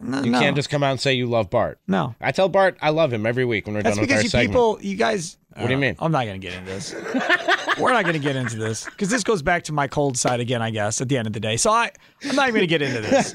[0.00, 0.40] No, You no.
[0.40, 1.78] can't just come out and say you love Bart.
[1.86, 2.14] no.
[2.20, 4.24] I tell Bart I love him every week when we're That's done with our because
[4.24, 4.50] you segment.
[4.50, 5.38] people, you guys.
[5.56, 5.96] What do you uh, mean?
[6.00, 6.92] I'm not going to get into this.
[7.78, 10.40] We're not going to get into this because this goes back to my cold side
[10.40, 11.56] again, I guess, at the end of the day.
[11.56, 11.90] So I,
[12.28, 13.32] I'm not even going to get into this.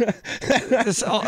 [0.69, 1.23] This- all,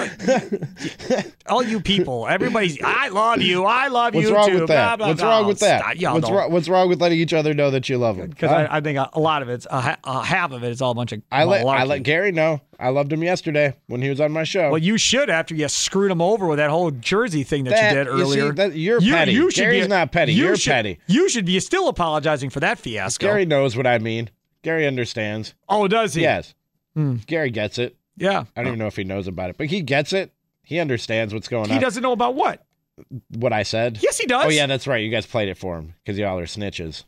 [1.48, 3.66] all you people, everybody's, I love you.
[3.66, 4.60] I love What's you wrong too.
[4.62, 4.98] with that?
[4.98, 5.30] Blah, blah, What's blah.
[5.30, 5.98] wrong with that?
[5.98, 6.14] Stop.
[6.14, 6.52] What's wrong?
[6.52, 8.30] What's wrong with letting each other know that you love them?
[8.30, 8.68] Because Huh?
[8.70, 10.92] I, I think a, a lot of it's, a, a half of it is all
[10.92, 12.62] a bunch of I let I let Gary know.
[12.80, 14.70] I loved him yesterday when he was on my show.
[14.72, 17.92] Well, you should after you screwed him over with that whole Jersey thing that, That-
[17.94, 18.54] you did you see, earlier.
[18.54, 19.36] that- you're petty.
[19.36, 20.34] should Gary's be, not petty.
[20.34, 21.00] you You're should- petty.
[21.06, 23.01] You should be still apologizing for that fiasco.
[23.20, 24.30] Gary knows what I mean.
[24.64, 25.54] Gary understands.
[25.70, 26.22] oh, does he?
[26.22, 26.54] Yes.
[26.96, 27.16] Hmm.
[27.26, 27.96] Gary gets it.
[28.18, 28.46] Yeah.
[28.56, 30.32] I don't even know if he knows about it, but he gets it.
[30.64, 31.70] He understands what's going on.
[31.70, 32.66] He doesn't know about what?
[33.30, 33.98] What I said.
[34.02, 34.46] Yes, he does.
[34.46, 35.04] Oh yeah, that's right.
[35.04, 37.04] You guys played it for him because y'all are snitches.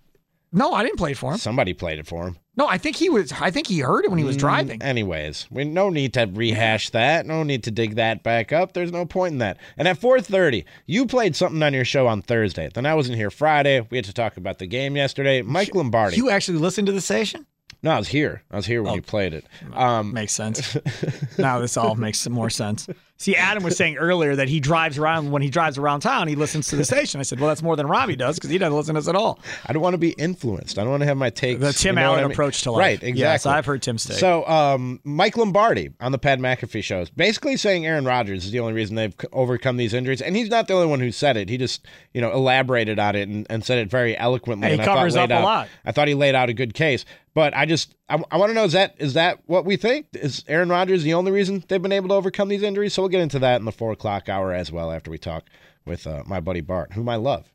[0.52, 1.38] No, I didn't play it for him.
[1.38, 2.38] Somebody played it for him.
[2.56, 3.32] No, I think he was.
[3.32, 4.80] I think he heard it when he was driving.
[4.80, 7.26] Mm, Anyways, we no need to rehash that.
[7.26, 8.74] No need to dig that back up.
[8.74, 9.58] There's no point in that.
[9.76, 12.70] And at 4:30, you played something on your show on Thursday.
[12.72, 13.82] Then I wasn't here Friday.
[13.90, 15.42] We had to talk about the game yesterday.
[15.42, 16.16] Mike Lombardi.
[16.18, 17.48] You actually listened to the station?
[17.82, 18.44] no, I was here.
[18.52, 18.96] I was here when Oh.
[18.96, 19.46] you played it.
[19.74, 20.78] Um, Makes sense.
[21.40, 22.88] now this all makes more sense.
[23.24, 26.36] See, Adam was saying earlier that he drives around when he drives around town, he
[26.36, 27.22] listens to the station.
[27.22, 29.16] I said, well, that's more than Robbie does because he doesn't listen to us at
[29.16, 29.40] all.
[29.66, 30.78] I don't want to be influenced.
[30.78, 31.62] I don't want to have my takes.
[31.62, 32.32] The Tim you know Allen I mean?
[32.34, 32.80] approach to life.
[32.80, 33.22] Right, exactly.
[33.22, 34.18] Yes, I've heard Tim's take.
[34.18, 38.60] So, um, Mike Lombardi on the Pat McAfee shows, basically saying Aaron Rodgers is the
[38.60, 41.48] only reason they've overcome these injuries, and he's not the only one who said it.
[41.48, 44.68] He just, you know, elaborated on it and, and said it very eloquently.
[44.68, 45.70] He and I thought covers up a out- lot.
[45.86, 48.54] I thought he laid out a good case, but I just, I, I want to
[48.54, 50.08] know is that is that what we think?
[50.14, 52.94] Is Aaron Rodgers the only reason they've been able to overcome these injuries?
[52.94, 55.46] So we'll get into that in the four o'clock hour as well after we talk
[55.86, 57.54] with uh, my buddy Bart, whom I love.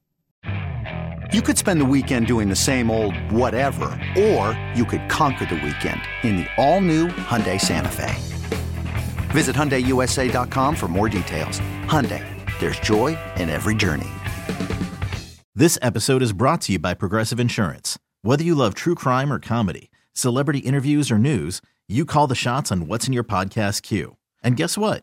[1.32, 5.56] You could spend the weekend doing the same old whatever, or you could conquer the
[5.56, 8.14] weekend in the all-new Hyundai Santa Fe.
[9.32, 11.60] Visit HyundaiUSA.com for more details.
[11.86, 12.24] Hyundai,
[12.60, 14.08] there's joy in every journey.
[15.56, 17.98] This episode is brought to you by Progressive Insurance.
[18.22, 22.70] Whether you love true crime or comedy, celebrity interviews or news, you call the shots
[22.70, 24.16] on what's in your podcast queue.
[24.40, 25.02] And guess what?